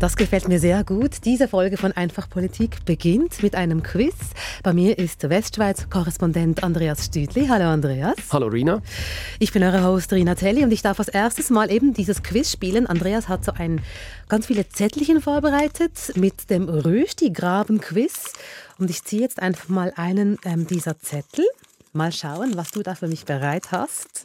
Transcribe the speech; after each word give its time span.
Das 0.00 0.16
gefällt 0.16 0.48
mir 0.48 0.58
sehr 0.58 0.82
gut. 0.82 1.26
Diese 1.26 1.46
Folge 1.46 1.76
von 1.76 1.92
Einfach 1.92 2.30
Politik 2.30 2.86
beginnt 2.86 3.42
mit 3.42 3.54
einem 3.54 3.82
Quiz. 3.82 4.14
Bei 4.62 4.72
mir 4.72 4.96
ist 4.96 5.22
der 5.22 5.28
Westschweiz-Korrespondent 5.28 6.64
Andreas 6.64 7.04
Stüdli. 7.04 7.48
Hallo 7.48 7.66
Andreas. 7.66 8.16
Hallo 8.32 8.46
Rina. 8.46 8.80
Ich 9.40 9.52
bin 9.52 9.62
eure 9.62 9.84
Host 9.84 10.10
Rina 10.14 10.34
Telli 10.36 10.64
und 10.64 10.72
ich 10.72 10.80
darf 10.80 11.00
als 11.00 11.08
erstes 11.08 11.50
mal 11.50 11.70
eben 11.70 11.92
dieses 11.92 12.22
Quiz 12.22 12.50
spielen. 12.50 12.86
Andreas 12.86 13.28
hat 13.28 13.44
so 13.44 13.52
ein 13.52 13.82
ganz 14.30 14.46
viele 14.46 14.66
Zettelchen 14.70 15.20
vorbereitet 15.20 15.92
mit 16.14 16.48
dem 16.48 16.70
Rösti-Graben-Quiz. 16.70 18.32
Und 18.78 18.88
ich 18.88 19.04
ziehe 19.04 19.20
jetzt 19.20 19.42
einfach 19.42 19.68
mal 19.68 19.92
einen 19.96 20.38
ähm, 20.46 20.66
dieser 20.66 20.98
Zettel. 20.98 21.44
Mal 21.92 22.12
schauen, 22.12 22.56
was 22.56 22.70
du 22.70 22.82
da 22.82 22.94
für 22.94 23.06
mich 23.06 23.26
bereit 23.26 23.70
hast. 23.70 24.24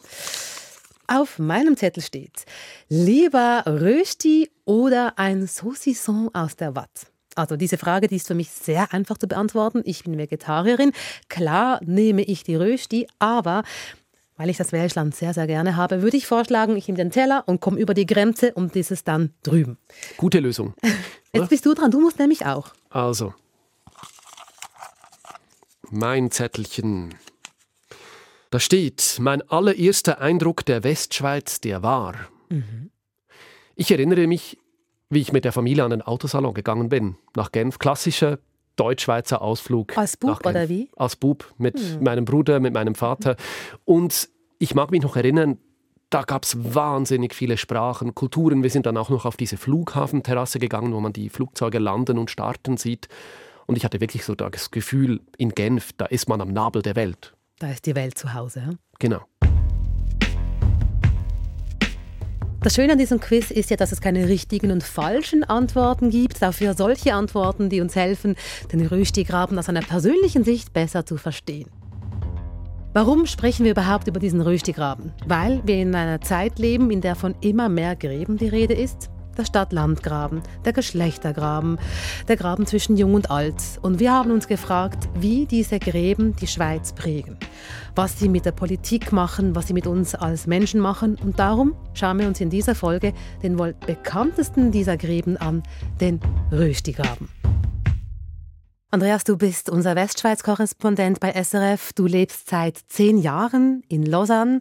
Auf 1.07 1.39
meinem 1.39 1.77
Zettel 1.77 2.01
steht 2.01 2.45
lieber 2.89 3.63
Rösti 3.67 4.49
oder 4.65 5.17
ein 5.17 5.47
Saucisson 5.47 6.29
aus 6.33 6.55
der 6.55 6.75
Watt. 6.75 7.11
Also 7.35 7.57
diese 7.57 7.77
Frage, 7.77 8.07
die 8.07 8.16
ist 8.16 8.27
für 8.27 8.34
mich 8.34 8.49
sehr 8.49 8.93
einfach 8.93 9.17
zu 9.17 9.27
beantworten. 9.27 9.81
Ich 9.83 10.03
bin 10.03 10.17
Vegetarierin. 10.17 10.94
Klar 11.27 11.80
nehme 11.83 12.23
ich 12.23 12.44
die 12.44 12.55
Rösti, 12.55 13.07
aber 13.20 13.63
weil 14.38 14.49
ich 14.49 14.57
das 14.57 14.71
Welschland 14.71 15.16
sehr, 15.16 15.33
sehr 15.33 15.47
gerne 15.47 15.75
habe, 15.75 16.02
würde 16.02 16.17
ich 16.17 16.27
vorschlagen, 16.27 16.75
ich 16.75 16.88
nehme 16.88 16.97
den 16.97 17.11
Teller 17.11 17.44
und 17.45 17.61
komme 17.61 17.80
über 17.80 17.94
die 17.94 18.05
Grenze 18.05 18.53
und 18.53 18.75
dieses 18.75 19.03
dann 19.03 19.33
drüben. 19.44 19.77
Gute 20.17 20.39
Lösung. 20.39 20.73
Jetzt 21.33 21.49
bist 21.49 21.66
du 21.66 21.73
dran, 21.73 21.91
du 21.91 21.99
musst 22.02 22.19
nämlich 22.19 22.45
auch. 22.45 22.69
Also, 22.89 23.33
mein 25.89 26.31
Zettelchen. 26.31 27.16
Da 28.52 28.59
steht, 28.59 29.17
mein 29.20 29.41
allererster 29.49 30.20
Eindruck 30.22 30.66
der 30.66 30.84
Westschweiz, 30.84 31.62
der 31.62 31.84
war. 31.84 32.16
Mhm. 32.49 32.91
Ich 33.76 33.91
erinnere 33.91 34.27
mich, 34.27 34.58
wie 35.09 35.20
ich 35.20 35.34
mit 35.34 35.45
der 35.45 35.52
Familie 35.52 35.84
an 35.84 35.91
den 35.91 36.02
Autosalon 36.02 36.53
gegangen 36.53 36.89
bin, 36.89 37.17
nach 37.36 37.52
Genf. 37.52 37.80
Klassischer 37.80 38.39
Deutschschweizer 38.75 39.42
Ausflug. 39.42 39.97
Als 39.97 40.17
Bub 40.17 40.45
oder 40.45 40.69
wie? 40.69 40.89
Als 40.95 41.16
Bub 41.16 41.53
mit 41.58 41.75
mhm. 41.75 42.03
meinem 42.03 42.25
Bruder, 42.25 42.59
mit 42.59 42.73
meinem 42.73 42.95
Vater. 42.95 43.36
Und 43.86 44.30
ich 44.59 44.75
mag 44.75 44.91
mich 44.91 45.02
noch 45.02 45.16
erinnern, 45.16 45.58
da 46.09 46.23
gab 46.23 46.44
es 46.44 46.75
wahnsinnig 46.75 47.34
viele 47.34 47.58
Sprachen, 47.58 48.16
Kulturen. 48.16 48.64
Wir 48.64 48.69
sind 48.69 48.86
dann 48.86 48.97
auch 48.97 49.09
noch 49.09 49.25
auf 49.25 49.38
diese 49.38 49.58
Flughafenterrasse 49.58 50.59
gegangen, 50.59 50.94
wo 50.94 51.00
man 51.00 51.14
die 51.14 51.30
Flugzeuge 51.30 51.80
landen 51.80 52.17
und 52.17 52.30
starten 52.30 52.78
sieht. 52.78 53.08
Und 53.66 53.78
ich 53.78 53.84
hatte 53.84 54.00
wirklich 54.00 54.23
so 54.23 54.36
das 54.36 54.72
Gefühl, 54.72 55.22
in 55.38 55.50
Genf, 55.50 55.91
da 55.94 56.06
ist 56.06 56.30
man 56.30 56.41
am 56.41 56.53
Nabel 56.53 56.81
der 56.81 56.95
Welt. 56.95 57.34
Da 57.59 57.72
ist 57.72 57.86
die 57.86 57.95
Welt 57.95 58.17
zu 58.17 58.34
Hause. 58.34 58.59
Ja? 58.59 58.70
Genau. 59.00 59.22
Das 62.62 62.73
Schöne 62.73 62.94
an 62.94 62.97
diesem 62.97 63.20
Quiz 63.20 63.52
ist 63.52 63.70
ja, 63.70 63.78
dass 63.78 63.92
es 63.92 64.02
keine 64.02 64.28
richtigen 64.28 64.72
und 64.72 64.84
falschen 64.84 65.44
Antworten 65.44 66.09
gibt, 66.09 66.42
dafür 66.42 66.73
solche 66.73 67.14
Antworten, 67.14 67.70
die 67.70 67.80
uns 67.80 67.95
helfen, 67.95 68.36
den 68.73 68.86
Rösti-Graben 68.86 69.59
aus 69.59 69.70
einer 69.70 69.81
persönlichen 69.81 70.44
Sicht 70.44 70.73
besser 70.73 71.06
zu 71.06 71.17
verstehen. 71.17 71.70
Warum 72.94 73.25
sprechen 73.25 73.66
wir 73.66 73.72
überhaupt 73.72 74.08
über 74.08 74.19
diesen 74.19 74.42
Rösti-Graben? 74.42 75.14
Weil 75.28 75.62
wir 75.66 75.75
in 75.75 75.94
einer 75.94 76.22
Zeit 76.22 76.59
leben, 76.59 76.90
in 76.92 77.02
der 77.02 77.16
von 77.16 77.36
immer 77.42 77.69
mehr 77.69 77.95
Gräben 77.95 78.38
die 78.38 78.47
Rede 78.47 78.73
ist 78.73 79.09
der 79.38 79.45
Stadt-Land-Graben, 79.45 80.41
der 80.66 80.73
Geschlechtergraben, 80.73 81.78
der 82.28 82.38
Graben 82.38 82.66
zwischen 82.66 82.97
Jung 82.97 83.14
und 83.14 83.31
Alt. 83.31 83.55
Und 83.81 84.00
wir 84.00 84.11
haben 84.11 84.31
uns 84.31 84.47
gefragt, 84.47 85.08
wie 85.16 85.45
diese 85.45 85.80
Gräben 85.80 86.36
die 86.36 86.47
Schweiz 86.47 86.94
prägen, 86.94 87.38
was 87.95 88.19
sie 88.19 88.30
mit 88.30 88.45
der 88.45 88.52
Politik 88.52 89.11
machen, 89.11 89.56
was 89.56 89.67
sie 89.67 89.73
mit 89.73 89.88
uns 89.88 90.16
als 90.16 90.47
Menschen 90.47 90.80
machen. 90.80 91.17
Und 91.23 91.39
darum 91.39 91.75
schauen 91.94 92.19
wir 92.19 92.28
uns 92.28 92.41
in 92.41 92.50
dieser 92.50 92.75
Folge 92.75 93.13
den 93.44 93.59
wohl 93.59 93.75
bekanntesten 93.86 94.72
dieser 94.72 94.97
Gräben 94.97 95.38
an, 95.38 95.63
den 96.00 96.19
Röstigraben. 96.52 97.30
Andreas, 98.95 99.25
du 99.25 99.36
bist 99.36 99.69
unser 99.69 99.95
Westschweiz-Korrespondent 99.95 101.19
bei 101.19 101.33
SRF. 101.33 101.91
Du 101.94 102.06
lebst 102.06 102.50
seit 102.50 102.78
zehn 102.88 103.17
Jahren 103.17 103.84
in 103.90 104.06
Lausanne. 104.06 104.59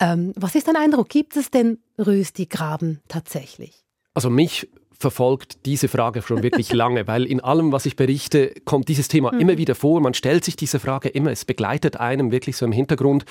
Ähm, 0.00 0.32
was 0.36 0.54
ist 0.54 0.68
dein 0.68 0.76
Eindruck? 0.76 1.08
Gibt 1.08 1.34
es 1.36 1.50
den 1.50 1.78
Röstigraben 1.98 3.00
tatsächlich? 3.08 3.83
Also 4.14 4.30
mich 4.30 4.68
verfolgt 4.92 5.66
diese 5.66 5.88
Frage 5.88 6.22
schon 6.22 6.42
wirklich 6.42 6.72
lange, 6.72 7.06
weil 7.06 7.26
in 7.26 7.40
allem, 7.40 7.72
was 7.72 7.84
ich 7.84 7.96
berichte, 7.96 8.54
kommt 8.64 8.88
dieses 8.88 9.08
Thema 9.08 9.32
mhm. 9.32 9.40
immer 9.40 9.58
wieder 9.58 9.74
vor. 9.74 10.00
Man 10.00 10.14
stellt 10.14 10.44
sich 10.44 10.56
diese 10.56 10.80
Frage 10.80 11.08
immer, 11.08 11.30
es 11.30 11.44
begleitet 11.44 11.98
einem 11.98 12.30
wirklich 12.30 12.56
so 12.56 12.64
im 12.64 12.72
Hintergrund. 12.72 13.24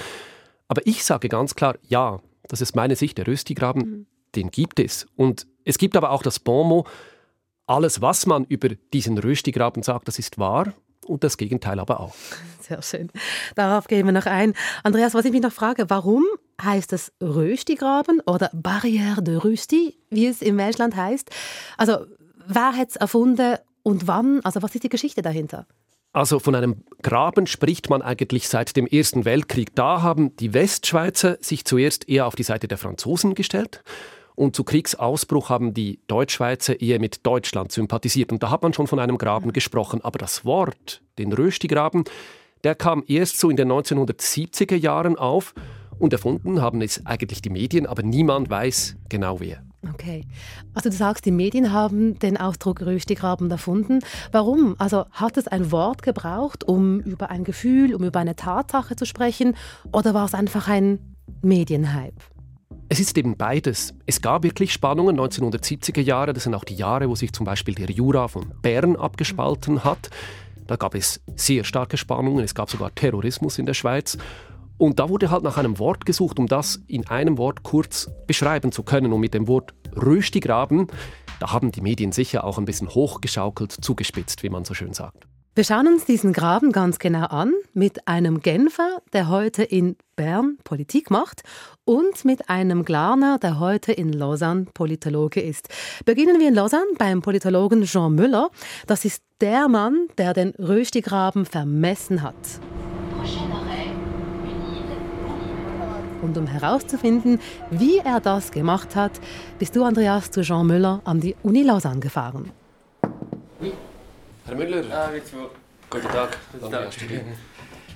Aber 0.68 0.86
ich 0.86 1.04
sage 1.04 1.30
ganz 1.30 1.56
klar, 1.56 1.76
ja, 1.88 2.20
das 2.48 2.62
ist 2.62 2.76
meine 2.76 2.96
Sicht, 2.96 3.18
der 3.18 3.28
Röstigraben, 3.28 3.82
mhm. 3.82 4.06
den 4.36 4.52
gibt 4.52 4.80
es. 4.80 5.08
Und 5.16 5.48
es 5.64 5.78
gibt 5.78 5.96
aber 5.96 6.12
auch 6.12 6.22
das 6.22 6.40
Bonmot, 6.40 6.88
alles, 7.66 8.02
was 8.02 8.26
man 8.26 8.44
über 8.46 8.70
diesen 8.94 9.18
Röstigraben 9.18 9.84
sagt, 9.84 10.08
das 10.08 10.20
ist 10.20 10.38
wahr 10.38 10.74
und 11.06 11.24
das 11.24 11.38
Gegenteil 11.38 11.80
aber 11.80 12.02
auch. 12.02 12.14
Sehr 12.60 12.82
schön. 12.82 13.10
Darauf 13.56 13.88
gehen 13.88 14.06
wir 14.06 14.12
noch 14.12 14.26
ein. 14.26 14.54
Andreas, 14.84 15.14
was 15.14 15.26
ich 15.26 15.32
mich 15.32 15.42
noch 15.42 15.54
frage, 15.54 15.90
warum 15.90 16.24
heißt 16.62 16.94
es 16.94 17.12
Röstigraben 17.22 18.22
oder 18.22 18.52
Barrière 18.54 19.22
de 19.22 19.38
Rösti, 19.38 19.98
wie 20.10 20.28
es 20.28 20.42
im 20.42 20.58
Welschland 20.58 20.96
heißt? 20.96 21.30
Also, 21.78 22.06
wer 22.48 22.76
hat 22.76 22.90
es 22.90 22.96
erfunden 22.96 23.58
und 23.84 24.08
wann? 24.08 24.42
Also, 24.44 24.62
was 24.62 24.76
ist 24.76 24.84
die 24.84 24.90
Geschichte 24.90 25.22
dahinter? 25.22 25.66
Also 26.16 26.38
von 26.38 26.54
einem 26.54 26.84
Graben 27.02 27.48
spricht 27.48 27.90
man 27.90 28.04
eigentlich 28.04 28.48
seit 28.48 28.76
dem 28.76 28.86
Ersten 28.86 29.26
Weltkrieg. 29.26 29.74
Da 29.74 30.04
haben 30.04 30.36
die 30.36 30.54
Westschweizer 30.54 31.38
sich 31.42 31.66
zuerst 31.66 32.08
eher 32.08 32.28
auf 32.28 32.36
die 32.36 32.44
Seite 32.44 32.68
der 32.68 32.78
Franzosen 32.78 33.34
gestellt 33.34 33.84
und 34.36 34.56
zu 34.56 34.64
Kriegsausbruch 34.64 35.50
haben 35.50 35.74
die 35.74 36.00
Deutschschweizer 36.08 36.82
eher 36.82 37.00
mit 37.00 37.26
Deutschland 37.26 37.72
sympathisiert. 37.72 38.32
Und 38.32 38.42
da 38.42 38.50
hat 38.50 38.64
man 38.64 38.74
schon 38.74 38.88
von 38.88 39.00
einem 39.00 39.18
Graben 39.18 39.54
gesprochen. 39.54 40.02
Aber 40.04 40.18
das 40.18 40.44
Wort, 40.44 41.02
den 41.18 41.34
Röstigraben, 41.34 42.04
der 42.64 42.76
kam 42.76 43.04
erst 43.08 43.40
so 43.40 43.50
in 43.50 43.58
den 43.58 43.72
1970er 43.72 44.76
Jahren 44.76 45.18
auf. 45.18 45.54
Und 46.00 46.14
erfunden 46.14 46.62
haben 46.62 46.82
es 46.82 47.06
eigentlich 47.06 47.42
die 47.42 47.50
Medien, 47.50 47.86
aber 47.86 48.04
niemand 48.04 48.50
weiß 48.50 48.96
genau 49.10 49.40
wer. 49.40 49.64
Okay. 49.92 50.26
Also 50.74 50.90
du 50.90 50.96
sagst, 50.96 51.26
die 51.26 51.32
Medien 51.32 51.74
haben 51.74 52.18
den 52.20 52.38
Ausdruck 52.38 52.82
Röstigraben 52.82 53.52
erfunden. 53.52 54.00
Warum? 54.32 54.76
Also 54.78 55.06
hat 55.12 55.38
es 55.38 55.48
ein 55.48 55.72
Wort 55.72 56.04
gebraucht, 56.04 56.64
um 56.64 57.00
über 57.02 57.30
ein 57.30 57.44
Gefühl, 57.44 57.94
um 57.94 58.04
über 58.04 58.20
eine 58.20 58.36
Tatsache 58.36 58.96
zu 58.96 59.06
sprechen? 59.06 59.56
Oder 59.92 60.14
war 60.14 60.26
es 60.26 60.34
einfach 60.34 60.68
ein 60.70 61.00
Medienhype? 61.42 62.16
Es 62.90 63.00
ist 63.00 63.18
eben 63.18 63.38
beides. 63.38 63.94
Es 64.06 64.22
gab 64.22 64.44
wirklich 64.44 64.72
Spannungen, 64.72 65.20
1970er 65.20 66.02
Jahre, 66.02 66.34
das 66.34 66.44
sind 66.44 66.54
auch 66.54 66.64
die 66.64 66.76
Jahre, 66.76 67.10
wo 67.10 67.16
sich 67.16 67.34
zum 67.34 67.46
Beispiel 67.46 67.76
der 67.76 67.90
Jura 67.90 68.28
von 68.28 68.54
Bern 68.62 68.96
abgespalten 68.96 69.84
hat. 69.84 70.10
Da 70.68 70.76
gab 70.76 70.96
es 70.96 71.22
sehr 71.36 71.64
starke 71.64 71.98
Spannungen, 71.98 72.44
es 72.44 72.56
gab 72.56 72.70
sogar 72.70 72.94
Terrorismus 72.94 73.58
in 73.58 73.66
der 73.66 73.74
Schweiz. 73.74 74.18
Und 74.78 75.00
da 75.00 75.10
wurde 75.10 75.32
halt 75.32 75.44
nach 75.44 75.58
einem 75.58 75.80
Wort 75.80 76.06
gesucht, 76.06 76.40
um 76.40 76.48
das 76.48 76.82
in 76.88 77.08
einem 77.08 77.38
Wort 77.38 77.64
kurz 77.64 78.10
beschreiben 78.28 78.72
zu 78.72 78.84
können. 78.84 79.14
Und 79.14 79.20
mit 79.20 79.34
dem 79.34 79.48
Wort 79.48 79.74
Röstigraben, 79.96 80.88
da 81.40 81.52
haben 81.52 81.72
die 81.72 81.82
Medien 81.82 82.12
sicher 82.12 82.44
auch 82.44 82.58
ein 82.58 82.66
bisschen 82.66 82.90
hochgeschaukelt, 82.90 83.72
zugespitzt, 83.72 84.44
wie 84.44 84.50
man 84.50 84.66
so 84.66 84.74
schön 84.74 84.94
sagt. 84.94 85.28
Wir 85.56 85.64
schauen 85.64 85.86
uns 85.86 86.06
diesen 86.06 86.34
Graben 86.34 86.72
ganz 86.72 86.98
genau 86.98 87.28
an 87.28 87.54
mit 87.74 88.08
einem 88.08 88.42
Genfer, 88.42 89.04
der 89.14 89.30
heute 89.30 89.62
in 89.62 89.98
Bern 90.16 90.58
Politik 90.64 91.12
macht 91.12 91.44
und 91.86 92.26
mit 92.26 92.50
einem 92.50 92.84
Glarner, 92.84 93.38
der 93.38 93.60
heute 93.60 93.92
in 93.92 94.12
Lausanne 94.12 94.66
Politologe 94.74 95.42
ist. 95.42 95.70
Beginnen 96.06 96.40
wir 96.40 96.48
in 96.48 96.56
Lausanne 96.56 96.88
beim 96.98 97.22
Politologen 97.22 97.84
Jean 97.84 98.16
Müller. 98.16 98.50
Das 98.88 99.06
ist 99.06 99.22
der 99.42 99.68
Mann, 99.68 100.08
der 100.18 100.34
den 100.34 100.56
Röstigraben 100.58 101.46
vermessen 101.46 102.24
hat. 102.24 102.34
Und 106.24 106.38
um 106.38 106.48
herauszufinden, 106.48 107.40
wie 107.70 107.98
er 107.98 108.22
das 108.22 108.52
gemacht 108.52 108.96
hat, 108.96 109.12
bist 109.60 109.76
du, 109.76 109.84
Andreas, 109.84 110.32
zu 110.32 110.42
Jean 110.42 110.66
Müller 110.66 111.02
an 111.04 111.20
die 111.20 111.36
Uni 111.44 111.64
Lausanne 111.64 112.00
gefahren. 112.00 112.50
Herr 114.46 114.56
Müller. 114.56 114.84
Ah, 114.90 115.10
Guten 115.90 116.08
Tag. 116.08 116.38
Guten 116.54 116.72
Tag. 116.72 116.88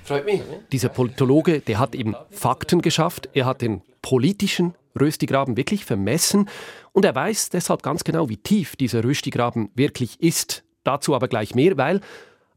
Freut 0.04 0.26
mich. 0.26 0.42
Dieser 0.70 0.90
Politologe, 0.90 1.60
der 1.60 1.78
hat 1.78 1.94
eben 1.94 2.14
Fakten 2.30 2.82
geschafft. 2.82 3.30
Er 3.32 3.46
hat 3.46 3.62
den 3.62 3.82
politischen 4.02 4.74
Röstigraben 4.98 5.56
wirklich 5.56 5.84
vermessen 5.86 6.48
und 6.92 7.04
er 7.04 7.14
weiß 7.14 7.50
deshalb 7.50 7.82
ganz 7.82 8.04
genau, 8.04 8.28
wie 8.28 8.36
tief 8.36 8.76
dieser 8.76 9.04
Röstigraben 9.04 9.70
wirklich 9.74 10.20
ist. 10.20 10.64
Dazu 10.84 11.14
aber 11.14 11.28
gleich 11.28 11.54
mehr, 11.54 11.76
weil 11.76 12.00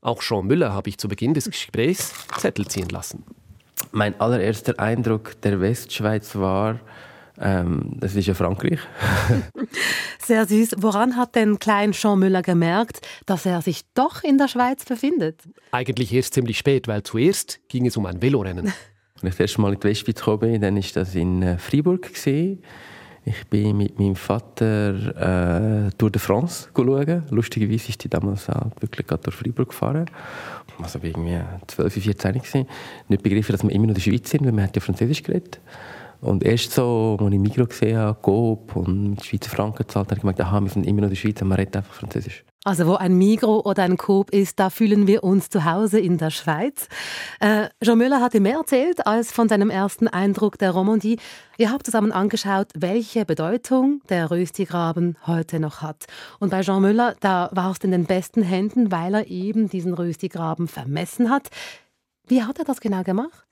auch 0.01 0.21
Jean 0.21 0.47
Müller 0.47 0.73
habe 0.73 0.89
ich 0.89 0.97
zu 0.97 1.07
Beginn 1.07 1.33
des 1.33 1.45
Gesprächs 1.45 2.13
Zettel 2.37 2.67
ziehen 2.67 2.89
lassen. 2.89 3.23
Mein 3.91 4.19
allererster 4.19 4.79
Eindruck 4.79 5.41
der 5.41 5.59
Westschweiz 5.59 6.35
war, 6.35 6.79
ähm, 7.39 7.93
das 7.99 8.15
ist 8.15 8.27
ja 8.27 8.33
Frankreich. 8.33 8.79
Sehr 10.25 10.45
süß. 10.45 10.75
Woran 10.77 11.17
hat 11.17 11.35
denn 11.35 11.59
Klein 11.59 11.91
Jean 11.91 12.19
Müller 12.19 12.41
gemerkt, 12.41 13.01
dass 13.25 13.45
er 13.45 13.61
sich 13.61 13.81
doch 13.93 14.23
in 14.23 14.37
der 14.37 14.47
Schweiz 14.47 14.85
befindet? 14.85 15.41
Eigentlich 15.71 16.13
erst 16.13 16.35
ziemlich 16.35 16.57
spät, 16.57 16.87
weil 16.87 17.03
zuerst 17.03 17.59
ging 17.67 17.87
es 17.87 17.97
um 17.97 18.05
ein 18.05 18.21
Velorennen. 18.21 18.67
Als 18.67 19.23
ich 19.23 19.29
das 19.29 19.39
erste 19.39 19.61
Mal 19.61 19.73
in 19.73 19.79
die 19.79 19.87
Westschweiz 19.87 20.15
gekommen 20.17 20.39
bin, 20.39 20.61
dann 20.61 20.75
war 20.75 20.83
das 20.95 21.15
in 21.15 21.41
äh, 21.41 21.57
Freiburg. 21.57 22.11
Ich 23.23 23.45
bin 23.47 23.77
mit 23.77 23.99
meinem 23.99 24.15
Vater 24.15 25.87
äh, 25.87 25.91
Tour 25.97 26.09
de 26.09 26.19
France 26.19 26.69
schauen. 26.75 27.23
Lustigerweise 27.29 27.89
ist 27.89 28.03
die 28.03 28.09
damals 28.09 28.49
auch 28.49 28.71
wirklich 28.79 29.05
gerade 29.05 29.21
durch 29.21 29.35
Freiburg 29.35 29.69
gefahren. 29.69 30.07
Also 30.81 30.99
irgendwie 31.03 31.39
12, 31.67 31.93
14 31.93 32.33
gewesen. 32.33 32.67
Nicht 33.07 33.21
begriffen, 33.21 33.51
dass 33.51 33.63
wir 33.63 33.71
immer 33.71 33.85
noch 33.85 33.89
in 33.89 33.95
der 33.95 34.01
Schweiz 34.01 34.29
sind, 34.29 34.45
weil 34.45 34.53
wir 34.53 34.69
ja 34.73 34.81
Französisch 34.81 35.21
geredet. 35.21 35.59
Und 36.21 36.43
erst 36.43 36.71
so, 36.71 37.17
als 37.19 37.33
ich 37.33 37.39
Migros 37.39 37.69
gesehen 37.69 37.97
habe, 37.97 38.19
Coop 38.21 38.75
und 38.75 39.09
mit 39.11 39.25
Schweizer 39.25 39.49
Franken 39.49 39.79
gezahlt 39.79 40.07
habe, 40.07 40.15
ich 40.15 40.21
gemerkt, 40.21 40.39
aha, 40.39 40.61
wir 40.61 40.69
sind 40.69 40.85
immer 40.85 41.01
noch 41.01 41.07
in 41.07 41.13
der 41.13 41.15
Schweiz 41.15 41.41
man 41.41 41.53
redet 41.53 41.77
einfach 41.77 41.93
Französisch. 41.93 42.43
Also 42.63 42.85
wo 42.85 42.93
ein 42.93 43.17
Migro 43.17 43.61
oder 43.61 43.81
ein 43.81 43.97
Coop 43.97 44.29
ist, 44.29 44.59
da 44.59 44.69
fühlen 44.69 45.07
wir 45.07 45.23
uns 45.23 45.49
zu 45.49 45.65
Hause 45.65 45.99
in 45.99 46.19
der 46.19 46.29
Schweiz. 46.29 46.87
Äh, 47.39 47.69
Jean 47.83 47.97
Müller 47.97 48.21
hatte 48.21 48.39
mehr 48.39 48.57
erzählt 48.57 49.07
als 49.07 49.31
von 49.31 49.49
seinem 49.49 49.71
ersten 49.71 50.07
Eindruck 50.07 50.59
der 50.59 50.69
Romandie. 50.69 51.17
Ihr 51.57 51.71
habt 51.71 51.87
zusammen 51.87 52.11
angeschaut, 52.11 52.67
welche 52.77 53.25
Bedeutung 53.25 54.01
der 54.09 54.29
Röstigraben 54.29 55.17
heute 55.25 55.59
noch 55.59 55.81
hat. 55.81 56.05
Und 56.39 56.51
bei 56.51 56.61
Jean 56.61 56.83
Müller, 56.83 57.15
da 57.19 57.49
warst 57.51 57.81
du 57.81 57.87
in 57.87 57.93
den 57.93 58.05
besten 58.05 58.43
Händen, 58.43 58.91
weil 58.91 59.15
er 59.15 59.27
eben 59.27 59.67
diesen 59.67 59.95
Röstigraben 59.95 60.67
vermessen 60.67 61.31
hat. 61.31 61.49
Wie 62.27 62.43
hat 62.43 62.59
er 62.59 62.65
das 62.65 62.79
genau 62.79 63.01
gemacht? 63.01 63.47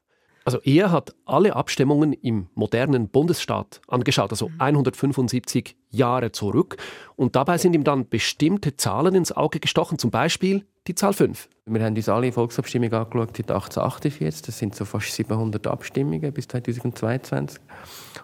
Also 0.49 0.61
er 0.63 0.91
hat 0.91 1.13
alle 1.27 1.55
Abstimmungen 1.55 2.11
im 2.11 2.47
modernen 2.55 3.07
Bundesstaat 3.07 3.81
angeschaut, 3.87 4.31
also 4.31 4.49
175 4.57 5.75
mhm. 5.91 5.95
Jahre 5.95 6.31
zurück. 6.31 6.77
Und 7.15 7.35
dabei 7.35 7.59
sind 7.59 7.75
ihm 7.75 7.83
dann 7.83 8.09
bestimmte 8.09 8.75
Zahlen 8.75 9.13
ins 9.13 9.31
Auge 9.31 9.59
gestochen, 9.59 9.99
zum 9.99 10.09
Beispiel 10.09 10.65
die 10.87 10.95
Zahl 10.95 11.13
5. 11.13 11.49
Wir 11.67 11.83
haben 11.83 11.95
uns 11.95 12.09
alle 12.09 12.31
Volksabstimmungen 12.31 12.95
angeschaut 12.95 13.37
seit 13.37 13.51
1848. 13.51 14.41
Das 14.41 14.57
sind 14.57 14.73
so 14.73 14.85
fast 14.85 15.11
700 15.11 15.67
Abstimmungen 15.67 16.33
bis 16.33 16.47
2022. 16.47 17.61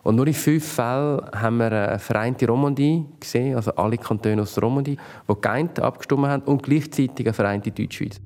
Und 0.01 0.15
nur 0.15 0.25
in 0.25 0.33
fünf 0.33 0.65
Fällen 0.65 1.21
haben 1.31 1.57
wir 1.57 1.71
eine 1.71 1.99
vereinte 1.99 2.47
Romandie 2.47 3.05
gesehen, 3.19 3.55
also 3.55 3.69
alle 3.75 3.99
Kantone 3.99 4.41
aus 4.41 4.55
der 4.55 4.63
Romandie, 4.63 4.97
die 5.29 5.41
geeint 5.41 5.79
abgestimmt 5.79 6.25
haben 6.25 6.41
und 6.41 6.63
gleichzeitig 6.63 7.27
eine 7.27 7.33
vereinte 7.33 7.69
Deutschschweiz. 7.69 8.19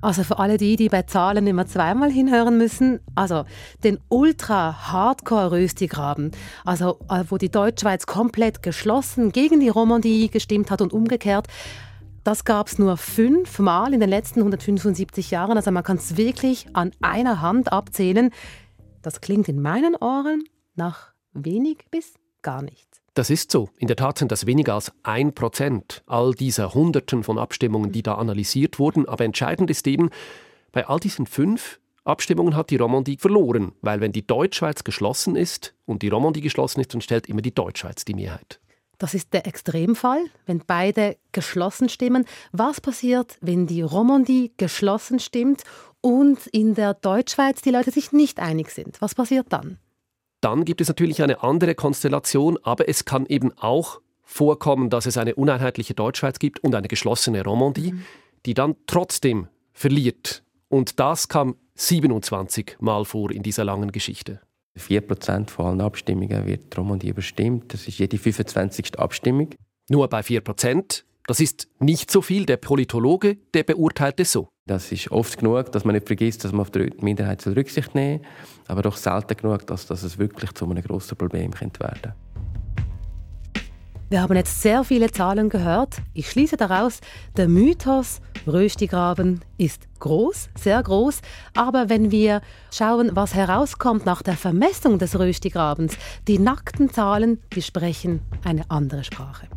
Also 0.00 0.22
für 0.22 0.38
alle 0.38 0.58
die, 0.58 0.76
die 0.76 0.88
bei 0.88 1.02
Zahlen 1.02 1.48
immer 1.48 1.66
zweimal 1.66 2.08
hinhören 2.10 2.56
müssen, 2.56 3.00
also 3.16 3.44
den 3.82 3.98
Ultra-Hardcore-Röstigraben, 4.08 6.30
also 6.64 7.00
äh, 7.10 7.24
wo 7.28 7.36
die 7.36 7.50
Deutschschweiz 7.50 8.06
komplett 8.06 8.62
geschlossen 8.62 9.32
gegen 9.32 9.58
die 9.58 9.68
Romandie 9.68 10.28
gestimmt 10.28 10.70
hat 10.70 10.82
und 10.82 10.92
umgekehrt, 10.92 11.48
das 12.22 12.44
gab 12.44 12.68
es 12.68 12.78
nur 12.78 12.96
fünfmal 12.96 13.92
in 13.92 13.98
den 14.00 14.10
letzten 14.10 14.40
175 14.40 15.30
Jahren. 15.30 15.56
Also 15.56 15.70
man 15.70 15.82
kann 15.82 15.96
es 15.96 16.16
wirklich 16.16 16.66
an 16.74 16.92
einer 17.00 17.40
Hand 17.40 17.72
abzählen. 17.72 18.30
Das 19.02 19.20
klingt 19.20 19.48
in 19.48 19.62
meinen 19.62 19.96
Ohren 19.96 20.44
nach 20.74 21.12
wenig 21.32 21.86
bis 21.90 22.14
gar 22.42 22.62
nichts. 22.62 22.87
Das 23.18 23.30
ist 23.30 23.50
so. 23.50 23.68
In 23.78 23.88
der 23.88 23.96
Tat 23.96 24.16
sind 24.16 24.30
das 24.30 24.46
weniger 24.46 24.74
als 24.74 24.92
ein 25.02 25.34
Prozent 25.34 26.04
all 26.06 26.34
dieser 26.34 26.72
Hunderten 26.72 27.24
von 27.24 27.36
Abstimmungen, 27.36 27.90
die 27.90 28.04
da 28.04 28.14
analysiert 28.14 28.78
wurden. 28.78 29.08
Aber 29.08 29.24
entscheidend 29.24 29.70
ist 29.70 29.88
eben, 29.88 30.10
bei 30.70 30.86
all 30.86 31.00
diesen 31.00 31.26
fünf 31.26 31.80
Abstimmungen 32.04 32.54
hat 32.54 32.70
die 32.70 32.76
Romandie 32.76 33.16
verloren, 33.16 33.72
weil 33.80 34.00
wenn 34.00 34.12
die 34.12 34.24
Deutschschweiz 34.24 34.84
geschlossen 34.84 35.34
ist 35.34 35.74
und 35.84 36.02
die 36.02 36.10
Romandie 36.10 36.42
geschlossen 36.42 36.78
ist, 36.80 36.94
dann 36.94 37.00
stellt 37.00 37.28
immer 37.28 37.42
die 37.42 37.52
Deutschschweiz 37.52 38.04
die 38.04 38.14
Mehrheit. 38.14 38.60
Das 38.98 39.14
ist 39.14 39.32
der 39.32 39.48
Extremfall, 39.48 40.24
wenn 40.46 40.62
beide 40.64 41.16
geschlossen 41.32 41.88
stimmen. 41.88 42.24
Was 42.52 42.80
passiert, 42.80 43.36
wenn 43.40 43.66
die 43.66 43.82
Romandie 43.82 44.52
geschlossen 44.58 45.18
stimmt 45.18 45.64
und 46.00 46.46
in 46.46 46.76
der 46.76 46.94
Deutschschweiz 46.94 47.62
die 47.62 47.70
Leute 47.70 47.90
sich 47.90 48.12
nicht 48.12 48.38
einig 48.38 48.70
sind? 48.70 49.00
Was 49.00 49.16
passiert 49.16 49.46
dann? 49.48 49.80
Dann 50.40 50.64
gibt 50.64 50.80
es 50.80 50.88
natürlich 50.88 51.22
eine 51.22 51.42
andere 51.42 51.74
Konstellation, 51.74 52.58
aber 52.62 52.88
es 52.88 53.04
kann 53.04 53.26
eben 53.26 53.52
auch 53.58 54.00
vorkommen, 54.22 54.90
dass 54.90 55.06
es 55.06 55.16
eine 55.16 55.34
uneinheitliche 55.34 55.94
Deutschschweiz 55.94 56.38
gibt 56.38 56.60
und 56.60 56.74
eine 56.74 56.86
geschlossene 56.86 57.42
Romandie, 57.42 57.92
mhm. 57.92 58.04
die 58.46 58.54
dann 58.54 58.76
trotzdem 58.86 59.48
verliert. 59.72 60.44
Und 60.68 61.00
das 61.00 61.28
kam 61.28 61.56
27 61.74 62.76
Mal 62.80 63.04
vor 63.04 63.30
in 63.30 63.42
dieser 63.42 63.64
langen 63.64 63.90
Geschichte. 63.90 64.40
4% 64.78 65.50
von 65.50 65.66
allen 65.66 65.80
Abstimmungen 65.80 66.46
wird 66.46 66.76
Romandie 66.76 67.08
überstimmt. 67.08 67.72
Das 67.72 67.88
ist 67.88 67.98
jede 67.98 68.18
25. 68.18 68.98
Abstimmung. 68.98 69.50
Nur 69.88 70.08
bei 70.08 70.20
4%. 70.20 71.02
Das 71.26 71.40
ist 71.40 71.68
nicht 71.78 72.10
so 72.10 72.22
viel. 72.22 72.46
Der 72.46 72.58
Politologe, 72.58 73.36
der 73.54 73.64
beurteilt 73.64 74.20
es 74.20 74.32
so. 74.32 74.48
Das 74.68 74.92
ist 74.92 75.10
oft 75.10 75.38
genug, 75.38 75.72
dass 75.72 75.86
man 75.86 75.94
nicht 75.94 76.06
vergisst, 76.06 76.44
dass 76.44 76.52
man 76.52 76.60
auf 76.60 76.70
die 76.70 76.92
Minderheit 77.00 77.44
Rücksicht 77.46 77.94
nehmen 77.94 78.20
soll, 78.20 78.66
aber 78.68 78.82
doch 78.82 78.98
selten 78.98 79.34
genug, 79.34 79.66
dass, 79.66 79.86
dass 79.86 80.02
es 80.02 80.18
wirklich 80.18 80.52
zu 80.52 80.66
einem 80.66 80.82
grossen 80.82 81.16
Problem 81.16 81.52
könnte 81.52 81.80
werden 81.80 82.12
Wir 84.10 84.20
haben 84.20 84.36
jetzt 84.36 84.60
sehr 84.60 84.84
viele 84.84 85.10
Zahlen 85.10 85.48
gehört. 85.48 85.96
Ich 86.12 86.30
schließe 86.30 86.58
daraus, 86.58 87.00
der 87.38 87.48
Mythos 87.48 88.20
Röstigraben 88.46 89.40
ist 89.56 89.88
groß, 90.00 90.50
sehr 90.54 90.82
groß. 90.82 91.22
Aber 91.56 91.88
wenn 91.88 92.10
wir 92.10 92.42
schauen, 92.70 93.12
was 93.14 93.34
herauskommt 93.34 94.04
nach 94.04 94.20
der 94.20 94.34
Vermessung 94.34 94.98
des 94.98 95.18
Röstigrabens, 95.18 95.96
die 96.28 96.38
nackten 96.38 96.90
Zahlen, 96.90 97.40
die 97.54 97.62
sprechen 97.62 98.20
eine 98.44 98.70
andere 98.70 99.02
Sprache 99.02 99.48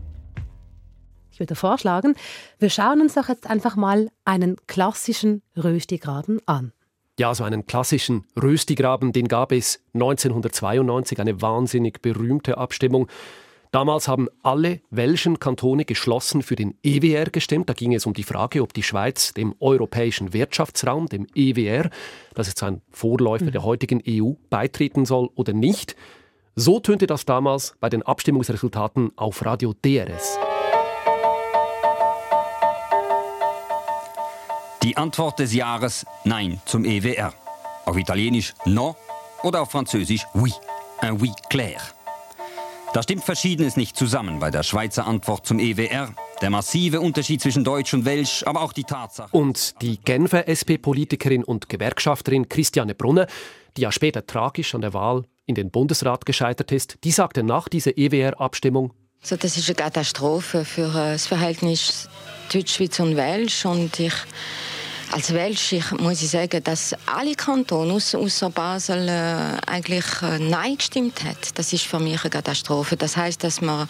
würde 1.42 1.56
vorschlagen, 1.56 2.16
wir 2.60 2.70
schauen 2.70 3.02
uns 3.02 3.16
doch 3.16 3.28
jetzt 3.28 3.50
einfach 3.50 3.76
mal 3.76 4.08
einen 4.24 4.56
klassischen 4.68 5.42
Röstigraben 5.58 6.40
an. 6.46 6.72
Ja, 7.20 7.36
so 7.36 7.44
einen 7.44 7.66
klassischen 7.66 8.26
Röstigraben, 8.42 9.12
den 9.12 9.28
gab 9.28 9.52
es 9.52 9.84
1992, 9.94 11.20
eine 11.20 11.42
wahnsinnig 11.42 12.02
berühmte 12.02 12.58
Abstimmung. 12.58 13.10
Damals 13.72 14.08
haben 14.08 14.28
alle 14.44 14.82
welschen 14.90 15.40
Kantone 15.40 15.86
geschlossen 15.86 16.42
für 16.42 16.56
den 16.56 16.78
EWR 16.84 17.30
gestimmt. 17.30 17.70
Da 17.70 17.74
ging 17.74 17.94
es 17.94 18.06
um 18.06 18.14
die 18.14 18.24
Frage, 18.24 18.62
ob 18.62 18.74
die 18.74 18.84
Schweiz 18.84 19.34
dem 19.34 19.56
europäischen 19.60 20.34
Wirtschaftsraum, 20.34 21.08
dem 21.08 21.26
EWR, 21.36 21.90
das 22.34 22.50
ist 22.50 22.62
ein 22.64 22.82
Vorläufer 22.92 23.46
mhm. 23.46 23.52
der 23.52 23.64
heutigen 23.64 24.02
EU, 24.08 24.34
beitreten 24.50 25.06
soll 25.06 25.30
oder 25.36 25.54
nicht. 25.54 25.96
So 26.56 26.82
tönte 26.82 27.08
das 27.08 27.26
damals 27.26 27.76
bei 27.80 27.90
den 27.90 28.04
Abstimmungsresultaten 28.04 29.12
auf 29.16 29.46
Radio 29.46 29.74
DRS. 29.74 30.38
Die 34.83 34.98
Antwort 34.98 35.38
des 35.38 35.54
Jahres 35.54 36.07
Nein 36.24 36.60
zum 36.66 36.86
EWR. 36.86 37.36
Auf 37.86 37.98
Italienisch 37.98 38.56
No 38.66 38.95
oder 39.44 39.62
auf 39.62 39.69
Französisch 39.69 40.25
Oui. 40.33 40.51
Un 41.04 41.22
Oui 41.22 41.31
clair. 41.51 41.80
Da 42.92 43.04
stimmt 43.04 43.24
Verschiedenes 43.24 43.78
nicht 43.78 43.95
zusammen 43.95 44.39
bei 44.39 44.50
der 44.50 44.63
Schweizer 44.63 45.06
Antwort 45.06 45.45
zum 45.45 45.60
EWR. 45.60 46.10
Der 46.42 46.50
massive 46.50 47.00
Unterschied 47.00 47.41
zwischen 47.41 47.63
Deutsch 47.63 47.94
und 47.94 48.06
Welsch, 48.06 48.44
aber 48.48 48.63
auch 48.63 48.74
die 48.74 48.84
Tatsache. 48.84 49.29
Und 49.32 49.79
die 49.84 49.98
Genfer 49.98 50.48
SP-Politikerin 50.50 51.44
und 51.44 51.70
Gewerkschafterin 51.70 52.50
Christiane 52.50 52.96
Brunner, 52.96 53.27
die 53.77 53.82
ja 53.82 53.91
später 53.91 54.25
tragisch 54.25 54.74
an 54.74 54.82
der 54.82 54.96
Wahl 54.96 55.25
in 55.46 55.53
den 55.53 55.70
Bundesrat 55.70 56.25
gescheitert 56.25 56.72
ist, 56.72 56.98
die 57.03 57.12
sagte 57.12 57.44
nach 57.44 57.70
dieser 57.70 58.00
EWR-Abstimmung: 58.00 58.94
so, 59.22 59.36
Das 59.36 59.58
ist 59.58 59.70
eine 59.70 59.75
Katastrophe 59.75 60.65
für 60.65 60.88
äh, 60.88 61.13
das 61.13 61.27
Verhältnis 61.27 62.10
Deutschschweiz 62.51 63.00
und 63.00 63.15
Welsch. 63.15 63.65
Und 63.65 64.00
ich 64.00 64.13
als 65.12 65.34
Welsch 65.34 65.75
muss 66.00 66.22
ich 66.22 66.30
sagen, 66.30 66.63
dass 66.63 66.96
alle 67.06 67.36
Kantone 67.36 67.94
außer 67.94 68.50
Basel 68.50 69.08
äh, 69.10 69.70
eigentlich 69.70 70.06
äh, 70.22 70.39
Nein 70.39 70.77
gestimmt 70.77 71.24
hat. 71.24 71.58
Das 71.58 71.74
ist 71.74 71.86
für 71.86 72.00
mich 72.00 72.22
eine 72.22 72.30
Katastrophe. 72.30 72.96
Das 72.96 73.18
heißt, 73.18 73.44
dass 73.44 73.62
man 73.62 73.88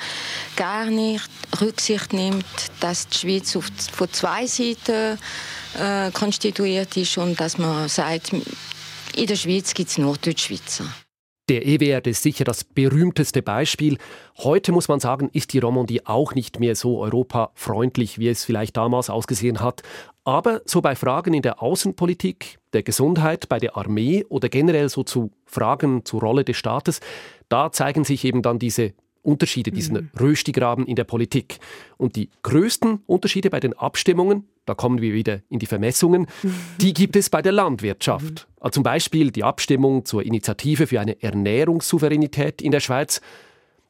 gar 0.56 0.86
nicht 0.86 1.30
Rücksicht 1.62 2.14
nimmt, 2.14 2.46
dass 2.80 3.08
die 3.08 3.18
Schweiz 3.18 3.56
auf, 3.56 3.66
von 3.94 4.12
zwei 4.12 4.48
Seiten 4.48 5.18
äh, 5.80 6.12
konstituiert 6.12 6.98
ist 6.98 7.18
und 7.18 7.40
dass 7.40 7.58
man 7.58 7.88
sagt, 7.88 8.32
in 9.16 9.28
der 9.28 9.36
Schweiz 9.36 9.74
gibt 9.74 9.90
es 9.90 9.98
nur 9.98 10.18
Deutschschweizer. 10.18 10.86
Der 11.52 11.68
EWR 11.68 12.06
ist 12.06 12.24
sicher 12.24 12.46
das 12.46 12.64
berühmteste 12.64 13.42
Beispiel. 13.42 13.98
Heute 14.38 14.72
muss 14.72 14.88
man 14.88 15.02
sagen, 15.02 15.30
ist 15.34 15.52
die 15.52 15.60
Romandie 15.60 16.00
auch 16.06 16.34
nicht 16.34 16.62
mehr 16.62 16.78
so 16.78 17.00
europafreundlich, 17.00 18.18
wie 18.20 18.30
es 18.30 18.46
vielleicht 18.46 18.78
damals 18.78 19.10
ausgesehen 19.10 19.60
hat. 19.60 19.82
Aber 20.24 20.62
so 20.64 20.80
bei 20.80 20.96
Fragen 20.96 21.34
in 21.34 21.42
der 21.42 21.62
Außenpolitik, 21.62 22.58
der 22.72 22.84
Gesundheit, 22.84 23.50
bei 23.50 23.60
der 23.60 23.76
Armee 23.76 24.24
oder 24.30 24.48
generell 24.48 24.88
so 24.88 25.04
zu 25.04 25.32
Fragen 25.46 26.06
zur 26.06 26.22
Rolle 26.22 26.46
des 26.46 26.56
Staates, 26.56 27.02
da 27.50 27.70
zeigen 27.70 28.06
sich 28.06 28.24
eben 28.24 28.42
dann 28.42 28.58
diese 28.58 28.94
Unterschiede, 29.24 29.72
diesen 29.72 29.96
mhm. 29.96 30.10
Röstigraben 30.20 30.86
in 30.86 30.96
der 30.96 31.04
Politik. 31.04 31.60
Und 31.98 32.16
die 32.16 32.30
größten 32.44 33.02
Unterschiede 33.06 33.50
bei 33.50 33.60
den 33.60 33.74
Abstimmungen, 33.74 34.48
da 34.66 34.74
kommen 34.74 35.02
wir 35.02 35.14
wieder 35.14 35.42
in 35.50 35.60
die 35.60 35.66
Vermessungen, 35.66 36.28
die 36.82 36.94
gibt 36.94 37.16
es 37.16 37.30
bei 37.30 37.42
der 37.42 37.52
Landwirtschaft. 37.52 38.24
Mhm. 38.24 38.54
Also 38.60 38.74
zum 38.76 38.84
Beispiel 38.84 39.32
die 39.32 39.44
Abstimmung 39.44 40.06
zur 40.06 40.24
Initiative 40.24 40.88
für 40.88 41.00
eine 41.00 41.22
Ernährungssouveränität 41.22 42.62
in 42.62 42.72
der 42.72 42.80
Schweiz. 42.80 43.22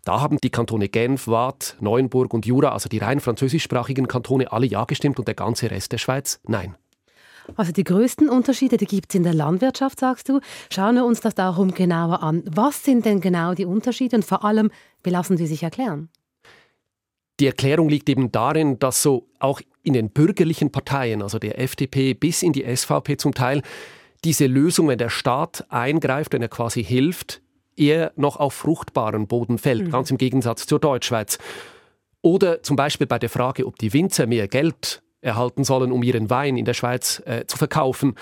Da 0.04 0.20
haben 0.20 0.38
die 0.44 0.50
Kantone 0.50 0.90
Genf, 0.90 1.28
Waadt, 1.28 1.78
Neuenburg 1.80 2.34
und 2.34 2.46
Jura, 2.46 2.70
also 2.70 2.90
die 2.90 2.98
rein 2.98 3.20
französischsprachigen 3.20 4.08
Kantone, 4.08 4.52
alle 4.52 4.66
Ja 4.66 4.86
gestimmt 4.86 5.20
und 5.20 5.28
der 5.28 5.36
ganze 5.36 5.70
Rest 5.70 5.92
der 5.92 6.00
Schweiz 6.00 6.40
Nein. 6.48 6.76
Also 7.56 7.72
die 7.72 7.84
größten 7.84 8.30
Unterschiede, 8.30 8.78
die 8.78 8.86
gibt 8.86 9.12
es 9.12 9.16
in 9.16 9.24
der 9.24 9.34
Landwirtschaft, 9.34 10.00
sagst 10.00 10.30
du. 10.30 10.40
Schauen 10.72 10.96
wir 10.96 11.06
uns 11.06 11.22
das 11.22 11.36
darum 11.36 11.74
genauer 11.74 12.24
an. 12.24 12.44
Was 12.46 12.84
sind 12.84 13.06
denn 13.06 13.22
genau 13.22 13.54
die 13.54 13.66
Unterschiede 13.66 14.16
und 14.16 14.26
vor 14.26 14.44
allem, 14.44 14.72
wie 15.04 15.10
lassen 15.10 15.38
sie 15.38 15.48
sich 15.48 15.64
erklären? 15.64 16.10
Die 17.40 17.48
Erklärung 17.48 17.90
liegt 17.90 18.10
eben 18.10 18.32
darin, 18.32 18.78
dass 18.80 19.02
so 19.02 19.28
auch 19.40 19.62
in 19.84 19.94
den 19.94 20.12
bürgerlichen 20.12 20.72
Parteien, 20.72 21.22
also 21.22 21.40
der 21.40 21.60
FDP 21.60 22.14
bis 22.14 22.44
in 22.44 22.54
die 22.54 22.64
SVP 22.76 23.18
zum 23.18 23.34
Teil, 23.34 23.64
diese 24.24 24.46
Lösung, 24.46 24.88
wenn 24.88 25.00
der 25.00 25.10
Staat 25.10 25.66
eingreift, 25.70 26.34
wenn 26.34 26.42
er 26.44 26.50
quasi 26.50 26.84
hilft, 26.84 27.42
eher 27.76 28.12
noch 28.16 28.38
auf 28.38 28.54
fruchtbaren 28.54 29.28
Boden 29.28 29.58
fällt, 29.58 29.88
mhm. 29.88 29.92
ganz 29.92 30.12
im 30.12 30.18
Gegensatz 30.18 30.68
zur 30.68 30.80
Deutschschweiz. 30.80 31.40
Oder 32.22 32.62
zum 32.62 32.76
Beispiel 32.76 33.08
bei 33.08 33.18
der 33.18 33.30
Frage, 33.30 33.66
ob 33.66 33.80
die 33.80 33.94
Winzer 33.94 34.28
mehr 34.28 34.48
Geld 34.48 35.02
erhalten 35.22 35.64
sollen, 35.64 35.92
um 35.92 36.04
ihren 36.04 36.30
Wein 36.30 36.58
in 36.58 36.66
der 36.66 36.74
Schweiz 36.74 37.22
äh, 37.26 37.46
zu 37.48 37.58
verkaufen. 37.58 38.16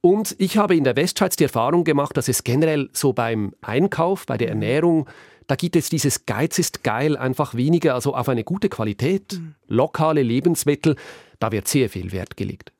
Und 0.00 0.36
ich 0.38 0.58
habe 0.58 0.76
in 0.76 0.84
der 0.84 0.96
Westschweiz 0.96 1.36
die 1.36 1.44
Erfahrung 1.44 1.84
gemacht, 1.84 2.16
dass 2.16 2.28
es 2.28 2.44
generell 2.44 2.88
so 2.92 3.12
beim 3.12 3.54
Einkauf, 3.62 4.26
bei 4.26 4.36
der 4.36 4.48
Ernährung, 4.48 5.08
da 5.48 5.56
gibt 5.56 5.74
es 5.74 5.88
dieses 5.88 6.26
Geiz 6.26 6.58
ist 6.58 6.84
geil 6.84 7.16
einfach 7.16 7.54
weniger, 7.54 7.94
also 7.94 8.14
auf 8.14 8.28
eine 8.28 8.44
gute 8.44 8.68
Qualität, 8.68 9.32
mhm. 9.32 9.54
lokale 9.66 10.22
Lebensmittel, 10.22 10.94
da 11.40 11.50
wird 11.50 11.66
sehr 11.66 11.88
viel 11.88 12.12
Wert 12.12 12.36
gelegt. 12.36 12.70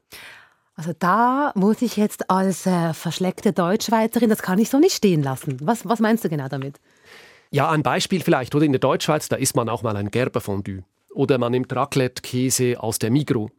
Also 0.76 0.92
da 0.96 1.50
muss 1.56 1.82
ich 1.82 1.96
jetzt 1.96 2.30
als 2.30 2.66
äh, 2.66 2.94
verschleckte 2.94 3.52
Deutschschweizerin, 3.52 4.28
das 4.28 4.42
kann 4.42 4.60
ich 4.60 4.70
so 4.70 4.78
nicht 4.78 4.94
stehen 4.94 5.24
lassen. 5.24 5.56
Was, 5.60 5.88
was 5.88 5.98
meinst 5.98 6.24
du 6.24 6.28
genau 6.28 6.46
damit? 6.48 6.78
Ja, 7.50 7.70
ein 7.70 7.82
Beispiel 7.82 8.20
vielleicht, 8.20 8.54
oder 8.54 8.64
in 8.64 8.72
der 8.72 8.78
Deutschschweiz, 8.78 9.28
da 9.28 9.36
isst 9.36 9.56
man 9.56 9.68
auch 9.68 9.82
mal 9.82 9.96
ein 9.96 10.10
Gerberfondue. 10.10 10.84
Oder 11.18 11.36
man 11.38 11.50
nimmt 11.50 11.74
Raclette-Käse 11.74 12.80
aus 12.80 13.00
der 13.00 13.10
Migro. 13.10 13.50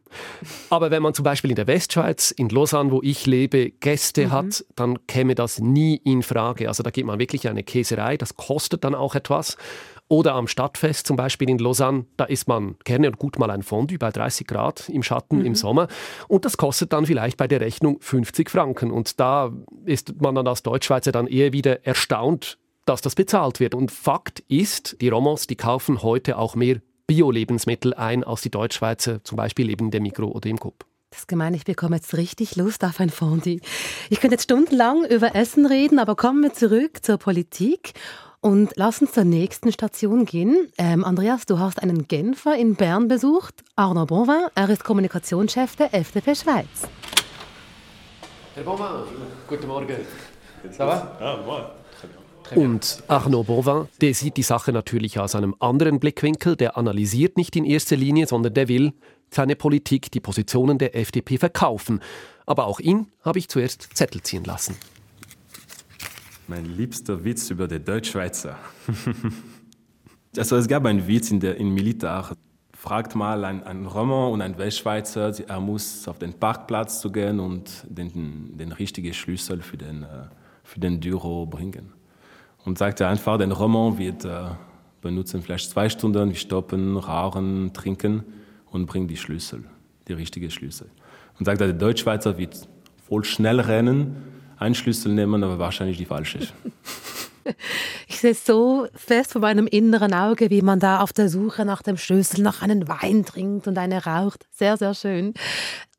Aber 0.70 0.90
wenn 0.90 1.02
man 1.02 1.12
zum 1.12 1.24
Beispiel 1.24 1.50
in 1.50 1.56
der 1.56 1.66
Westschweiz, 1.66 2.30
in 2.30 2.48
Lausanne, 2.48 2.90
wo 2.90 3.02
ich 3.02 3.26
lebe, 3.26 3.70
Gäste 3.70 4.28
mhm. 4.28 4.32
hat, 4.32 4.64
dann 4.76 5.06
käme 5.06 5.34
das 5.34 5.58
nie 5.58 6.00
in 6.02 6.22
Frage. 6.22 6.68
Also 6.68 6.82
da 6.82 6.88
geht 6.88 7.04
man 7.04 7.18
wirklich 7.18 7.50
eine 7.50 7.62
Käserei, 7.62 8.16
das 8.16 8.38
kostet 8.38 8.82
dann 8.82 8.94
auch 8.94 9.14
etwas. 9.14 9.58
Oder 10.08 10.36
am 10.36 10.48
Stadtfest 10.48 11.06
zum 11.06 11.16
Beispiel 11.18 11.50
in 11.50 11.58
Lausanne, 11.58 12.06
da 12.16 12.24
isst 12.24 12.48
man 12.48 12.76
gerne 12.84 13.08
und 13.08 13.18
gut 13.18 13.38
mal 13.38 13.50
ein 13.50 13.62
Fondue 13.62 13.98
bei 13.98 14.10
30 14.10 14.46
Grad 14.46 14.88
im 14.88 15.02
Schatten 15.02 15.40
mhm. 15.40 15.44
im 15.44 15.54
Sommer. 15.54 15.88
Und 16.28 16.46
das 16.46 16.56
kostet 16.56 16.94
dann 16.94 17.04
vielleicht 17.04 17.36
bei 17.36 17.46
der 17.46 17.60
Rechnung 17.60 17.98
50 18.00 18.48
Franken. 18.48 18.90
Und 18.90 19.20
da 19.20 19.52
ist 19.84 20.18
man 20.22 20.34
dann 20.34 20.48
als 20.48 20.62
Deutschschweizer 20.62 21.12
dann 21.12 21.26
eher 21.26 21.52
wieder 21.52 21.84
erstaunt, 21.84 22.56
dass 22.86 23.02
das 23.02 23.14
bezahlt 23.14 23.60
wird. 23.60 23.74
Und 23.74 23.92
Fakt 23.92 24.40
ist, 24.48 24.96
die 25.02 25.10
Romans, 25.10 25.46
die 25.46 25.56
kaufen 25.56 26.02
heute 26.02 26.38
auch 26.38 26.54
mehr 26.54 26.80
Bio-Lebensmittel 27.10 27.92
ein 27.94 28.22
als 28.22 28.42
die 28.42 28.50
Deutschschweizer, 28.50 29.24
zum 29.24 29.34
Beispiel 29.34 29.68
eben 29.68 29.90
der 29.90 30.00
Mikro 30.00 30.28
oder 30.28 30.48
im 30.48 30.60
Coop. 30.60 30.84
Das 31.10 31.20
ist 31.20 31.26
gemein, 31.26 31.54
ich 31.54 31.64
bekomme 31.64 31.96
jetzt 31.96 32.16
richtig 32.16 32.54
Lust 32.54 32.84
auf 32.84 33.00
ein 33.00 33.10
Fondue. 33.10 33.58
Ich 34.10 34.20
könnte 34.20 34.34
jetzt 34.34 34.44
stundenlang 34.44 35.04
über 35.06 35.34
Essen 35.34 35.66
reden, 35.66 35.98
aber 35.98 36.14
kommen 36.14 36.40
wir 36.40 36.52
zurück 36.52 37.04
zur 37.04 37.18
Politik 37.18 37.94
und 38.40 38.70
lass 38.76 39.02
uns 39.02 39.10
zur 39.10 39.24
nächsten 39.24 39.72
Station 39.72 40.24
gehen. 40.24 40.68
Ähm, 40.78 41.04
Andreas, 41.04 41.46
du 41.46 41.58
hast 41.58 41.82
einen 41.82 42.06
Genfer 42.06 42.54
in 42.54 42.76
Bern 42.76 43.08
besucht, 43.08 43.64
Arnaud 43.74 44.06
Bonvin. 44.06 44.46
Er 44.54 44.68
ist 44.68 44.84
Kommunikationschef 44.84 45.74
der 45.74 45.92
FDP 45.92 46.36
Schweiz. 46.36 46.86
Herr 48.54 48.62
Bonvin, 48.62 48.86
guten 49.48 49.66
Morgen. 49.66 49.96
Ça 50.70 50.86
va? 50.86 51.16
Ja, 51.20 51.36
moin. 51.44 51.79
Und 52.54 53.02
Arnaud 53.08 53.46
Bovin, 53.46 53.88
der 54.00 54.14
sieht 54.14 54.36
die 54.36 54.42
Sache 54.42 54.72
natürlich 54.72 55.18
aus 55.18 55.34
einem 55.34 55.54
anderen 55.60 56.00
Blickwinkel. 56.00 56.56
Der 56.56 56.76
analysiert 56.76 57.36
nicht 57.36 57.54
in 57.56 57.64
erster 57.64 57.96
Linie, 57.96 58.26
sondern 58.26 58.54
der 58.54 58.68
will 58.68 58.92
seine 59.30 59.56
Politik, 59.56 60.10
die 60.10 60.20
Positionen 60.20 60.78
der 60.78 60.96
FDP 60.96 61.38
verkaufen. 61.38 62.00
Aber 62.46 62.66
auch 62.66 62.80
ihn 62.80 63.06
habe 63.22 63.38
ich 63.38 63.48
zuerst 63.48 63.90
Zettel 63.94 64.22
ziehen 64.22 64.44
lassen. 64.44 64.76
Mein 66.48 66.64
liebster 66.64 67.22
Witz 67.22 67.50
über 67.50 67.68
den 67.68 67.84
Deutschschweizer. 67.84 68.58
also 70.36 70.56
es 70.56 70.66
gab 70.66 70.84
einen 70.84 71.06
Witz 71.06 71.30
in 71.30 71.38
der 71.38 71.56
in 71.56 71.72
Militar. 71.72 72.36
Fragt 72.74 73.14
mal 73.14 73.44
ein, 73.44 73.62
ein 73.62 73.86
Römer 73.86 74.30
und 74.30 74.40
ein 74.40 74.56
Westschweizer, 74.56 75.34
er 75.46 75.60
muss 75.60 76.08
auf 76.08 76.18
den 76.18 76.32
Parkplatz 76.32 77.00
zu 77.00 77.12
gehen 77.12 77.38
und 77.38 77.84
den, 77.86 78.56
den 78.56 78.72
richtigen 78.72 79.12
Schlüssel 79.12 79.60
für 79.60 79.76
den, 79.76 80.02
äh, 80.02 80.06
für 80.64 80.80
den 80.80 80.98
Büro 80.98 81.44
bringen 81.44 81.92
und 82.64 82.78
sagte 82.78 83.06
einfach, 83.06 83.38
den 83.38 83.52
Roman 83.52 83.98
wird 83.98 84.24
äh, 84.24 84.50
benutzen 85.00 85.42
vielleicht 85.42 85.70
zwei 85.70 85.88
Stunden, 85.88 86.28
wir 86.28 86.36
stoppen, 86.36 86.96
rauchen, 86.96 87.72
trinken 87.72 88.24
und 88.70 88.86
bringen 88.86 89.08
die 89.08 89.16
Schlüssel, 89.16 89.64
die 90.08 90.12
richtige 90.12 90.50
Schlüssel. 90.50 90.88
Und 91.38 91.46
sagte, 91.46 91.64
der 91.64 91.74
Deutschschweizer 91.74 92.36
wird 92.38 92.68
voll 93.08 93.24
schnell 93.24 93.60
rennen, 93.60 94.16
einen 94.58 94.74
Schlüssel 94.74 95.12
nehmen, 95.12 95.42
aber 95.42 95.58
wahrscheinlich 95.58 95.96
die 95.96 96.06
falsche. 96.06 96.40
Ich 98.06 98.18
sehe 98.18 98.34
so 98.34 98.86
fest 98.94 99.32
vor 99.32 99.40
meinem 99.40 99.66
inneren 99.66 100.12
Auge, 100.12 100.50
wie 100.50 100.60
man 100.60 100.78
da 100.78 101.00
auf 101.00 101.12
der 101.12 101.30
Suche 101.30 101.64
nach 101.64 101.82
dem 101.82 101.96
Schlüssel 101.96 102.42
noch 102.42 102.60
einen 102.60 102.86
Wein 102.86 103.24
trinkt 103.24 103.66
und 103.66 103.78
eine 103.78 104.04
raucht. 104.04 104.46
Sehr, 104.50 104.76
sehr 104.76 104.92
schön. 104.92 105.32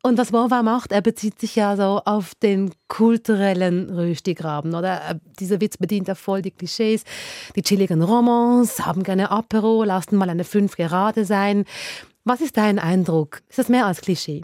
Und 0.04 0.18
was 0.18 0.32
Wova 0.32 0.64
macht, 0.64 0.90
er 0.90 1.00
bezieht 1.00 1.38
sich 1.38 1.54
ja 1.54 1.76
so 1.76 2.02
auf 2.04 2.34
den 2.34 2.72
kulturellen 2.88 3.88
Röstigraben, 3.88 4.74
oder? 4.74 5.10
Äh, 5.10 5.14
dieser 5.38 5.60
Witz 5.60 5.76
bedient 5.76 6.08
ja 6.08 6.16
voll 6.16 6.42
die 6.42 6.50
Klischees. 6.50 7.04
Die 7.54 7.62
chilligen 7.62 8.02
Romans 8.02 8.84
haben 8.84 9.04
gerne 9.04 9.30
Apero, 9.30 9.84
lassen 9.84 10.16
mal 10.16 10.28
eine 10.28 10.42
Fünf 10.42 10.76
gerade 10.76 11.24
sein. 11.24 11.64
Was 12.24 12.40
ist 12.40 12.56
dein 12.56 12.80
Eindruck? 12.80 13.42
Ist 13.48 13.60
das 13.60 13.68
mehr 13.68 13.86
als 13.86 14.00
Klischee? 14.00 14.42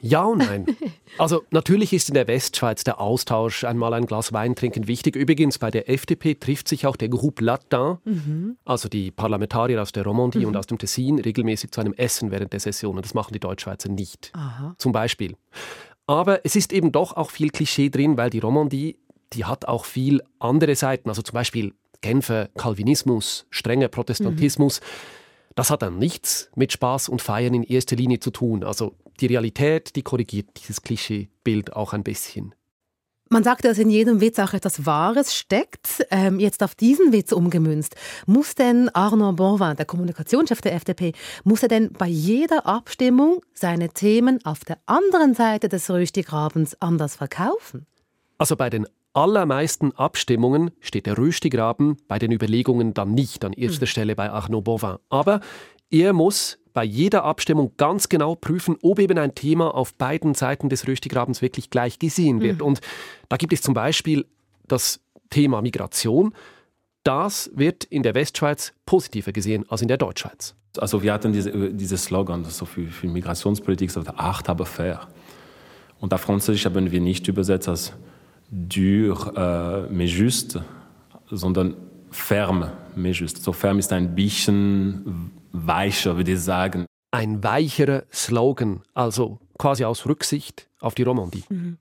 Ja 0.00 0.24
und 0.24 0.38
nein. 0.38 0.66
Also 1.16 1.44
natürlich 1.50 1.92
ist 1.92 2.08
in 2.08 2.14
der 2.14 2.26
Westschweiz 2.26 2.82
der 2.82 3.00
Austausch, 3.00 3.62
einmal 3.62 3.94
ein 3.94 4.06
Glas 4.06 4.32
Wein 4.32 4.56
trinken, 4.56 4.88
wichtig. 4.88 5.14
Übrigens 5.14 5.58
bei 5.58 5.70
der 5.70 5.88
FDP 5.88 6.34
trifft 6.34 6.66
sich 6.66 6.88
auch 6.88 6.96
der 6.96 7.08
Groupe 7.08 7.44
Latin, 7.44 7.98
mhm. 8.04 8.56
also 8.64 8.88
die 8.88 9.12
Parlamentarier 9.12 9.80
aus 9.80 9.92
der 9.92 10.02
Romandie 10.02 10.40
mhm. 10.40 10.46
und 10.46 10.56
aus 10.56 10.66
dem 10.66 10.78
Tessin, 10.78 11.20
regelmäßig 11.20 11.70
zu 11.70 11.80
einem 11.80 11.94
Essen 11.94 12.32
während 12.32 12.52
der 12.52 12.58
Session. 12.58 12.96
Und 12.96 13.04
das 13.04 13.14
machen 13.14 13.32
die 13.32 13.38
Deutschschweizer 13.38 13.88
nicht. 13.88 14.32
Aha. 14.34 14.74
Zum 14.76 14.90
Beispiel. 14.90 15.36
Aber 16.08 16.44
es 16.44 16.56
ist 16.56 16.72
eben 16.72 16.90
doch 16.90 17.12
auch 17.16 17.30
viel 17.30 17.50
Klischee 17.50 17.90
drin, 17.90 18.16
weil 18.16 18.30
die 18.30 18.40
Romandie, 18.40 18.98
die 19.32 19.44
hat 19.44 19.68
auch 19.68 19.84
viel 19.84 20.20
andere 20.40 20.74
Seiten. 20.74 21.08
Also 21.08 21.22
zum 21.22 21.34
Beispiel 21.34 21.74
Genfer 22.00 22.48
Calvinismus, 22.56 23.46
strenger 23.50 23.88
Protestantismus. 23.88 24.80
Mhm. 24.80 24.84
Das 25.54 25.70
hat 25.70 25.82
dann 25.82 25.98
nichts 25.98 26.50
mit 26.56 26.72
Spaß 26.72 27.08
und 27.08 27.22
Feiern 27.22 27.54
in 27.54 27.62
erster 27.62 27.96
Linie 27.96 28.20
zu 28.20 28.30
tun. 28.30 28.64
Also 28.64 28.96
die 29.20 29.26
Realität, 29.26 29.94
die 29.96 30.02
korrigiert 30.02 30.48
dieses 30.62 30.82
Klischeebild 30.82 31.74
auch 31.74 31.92
ein 31.92 32.02
bisschen. 32.02 32.54
Man 33.30 33.42
sagt, 33.42 33.64
dass 33.64 33.78
in 33.78 33.88
jedem 33.88 34.20
Witz 34.20 34.38
auch 34.38 34.52
etwas 34.52 34.84
Wahres 34.84 35.34
steckt. 35.34 36.06
Ähm, 36.10 36.38
jetzt 36.38 36.62
auf 36.62 36.74
diesen 36.74 37.12
Witz 37.12 37.32
umgemünzt. 37.32 37.96
Muss 38.26 38.54
denn 38.54 38.90
Arnaud 38.90 39.36
Bonvin, 39.36 39.76
der 39.76 39.86
Kommunikationschef 39.86 40.60
der 40.60 40.74
FDP, 40.74 41.12
muss 41.42 41.62
er 41.62 41.68
denn 41.68 41.92
bei 41.92 42.06
jeder 42.06 42.66
Abstimmung 42.66 43.40
seine 43.54 43.88
Themen 43.88 44.44
auf 44.44 44.60
der 44.64 44.78
anderen 44.86 45.34
Seite 45.34 45.68
des 45.68 45.90
Röstigrabens 45.90 46.80
anders 46.80 47.16
verkaufen? 47.16 47.86
Also 48.36 48.56
bei 48.56 48.68
den 48.68 48.86
allermeisten 49.14 49.92
Abstimmungen 49.92 50.70
steht 50.80 51.06
der 51.06 51.16
Röstigraben 51.16 51.96
bei 52.08 52.18
den 52.18 52.32
Überlegungen 52.32 52.94
dann 52.94 53.12
nicht 53.12 53.44
an 53.44 53.52
erster 53.52 53.82
hm. 53.82 53.86
Stelle 53.86 54.16
bei 54.16 54.30
Arnaud 54.30 54.64
Bonvin. 54.64 54.96
Aber 55.08 55.40
er 55.90 56.12
muss 56.12 56.58
bei 56.74 56.84
jeder 56.84 57.24
Abstimmung 57.24 57.72
ganz 57.76 58.08
genau 58.08 58.34
prüfen, 58.34 58.76
ob 58.82 58.98
eben 58.98 59.16
ein 59.16 59.34
Thema 59.34 59.74
auf 59.74 59.94
beiden 59.94 60.34
Seiten 60.34 60.68
des 60.68 60.86
Röstigrabens 60.86 61.40
wirklich 61.40 61.70
gleich 61.70 62.00
gesehen 62.00 62.40
wird. 62.40 62.58
Mhm. 62.58 62.66
Und 62.66 62.80
da 63.28 63.36
gibt 63.36 63.52
es 63.52 63.62
zum 63.62 63.74
Beispiel 63.74 64.26
das 64.66 65.00
Thema 65.30 65.62
Migration. 65.62 66.34
Das 67.04 67.50
wird 67.54 67.84
in 67.84 68.02
der 68.02 68.14
Westschweiz 68.14 68.72
positiver 68.86 69.30
gesehen 69.30 69.64
als 69.68 69.82
in 69.82 69.88
der 69.88 69.98
Deutschschweiz. 69.98 70.56
Also 70.76 71.02
wir 71.02 71.12
hatten 71.12 71.32
diese, 71.32 71.72
diese 71.72 71.96
Slogan 71.96 72.44
so 72.44 72.64
für, 72.64 72.88
für 72.88 73.06
Migrationspolitik, 73.06 73.92
so 73.92 74.00
acht 74.16 74.48
aber 74.48 74.66
fair. 74.66 75.06
Und 76.00 76.12
auf 76.12 76.22
Französisch 76.22 76.64
haben 76.64 76.90
wir 76.90 77.00
nicht 77.00 77.28
übersetzt 77.28 77.68
als 77.68 77.92
dur, 78.50 79.32
äh, 79.36 79.92
mais 79.92 80.10
juste, 80.10 80.64
sondern 81.30 81.76
ferme, 82.10 82.72
mais 82.94 83.18
juste. 83.18 83.40
So 83.40 83.52
ferm 83.52 83.78
ist 83.78 83.92
ein 83.92 84.14
bisschen 84.14 85.30
weicher, 85.52 86.16
würde 86.16 86.32
ich 86.32 86.40
sagen. 86.40 86.86
Ein 87.10 87.42
weicherer 87.42 88.04
Slogan, 88.12 88.82
also 88.92 89.38
quasi 89.58 89.84
aus 89.84 90.06
Rücksicht 90.06 90.68
auf 90.80 90.94
die 90.94 91.02
Romandie. 91.04 91.44
Mhm. 91.48 91.78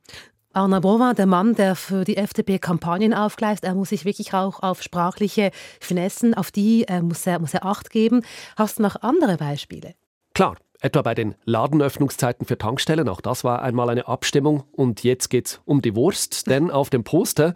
Arnaud 0.56 0.84
Bovin, 0.84 1.16
der 1.16 1.26
Mann, 1.26 1.56
der 1.56 1.76
für 1.76 2.04
die 2.04 2.16
FDP 2.16 2.60
Kampagnen 2.60 3.16
aufgleist, 3.16 3.64
er 3.64 3.74
muss 3.74 3.90
sich 3.90 4.06
wirklich 4.06 4.36
auch 4.36 4.62
auf 4.62 4.84
sprachliche 4.84 5.50
Finessen, 5.80 6.36
auf 6.36 6.52
die 6.52 6.84
äh, 6.88 7.02
muss, 7.02 7.26
er, 7.26 7.40
muss 7.40 7.56
er 7.56 7.66
Acht 7.66 7.90
geben. 7.90 8.22
Hast 8.56 8.78
du 8.78 8.84
noch 8.84 9.02
andere 9.02 9.38
Beispiele? 9.38 9.96
Klar, 10.36 10.58
etwa 10.84 11.02
bei 11.02 11.16
den 11.16 11.34
Ladenöffnungszeiten 11.46 12.46
für 12.46 12.58
Tankstellen, 12.58 13.10
auch 13.10 13.22
das 13.22 13.44
war 13.44 13.62
einmal 13.62 13.90
eine 13.90 14.08
Abstimmung. 14.08 14.64
Und 14.74 15.04
jetzt 15.04 15.30
geht 15.30 15.48
es 15.48 15.62
um 15.66 15.82
die 15.82 15.96
Wurst, 15.96 16.48
denn 16.48 16.70
auf 16.70 16.90
dem 16.90 17.04
Poster 17.04 17.54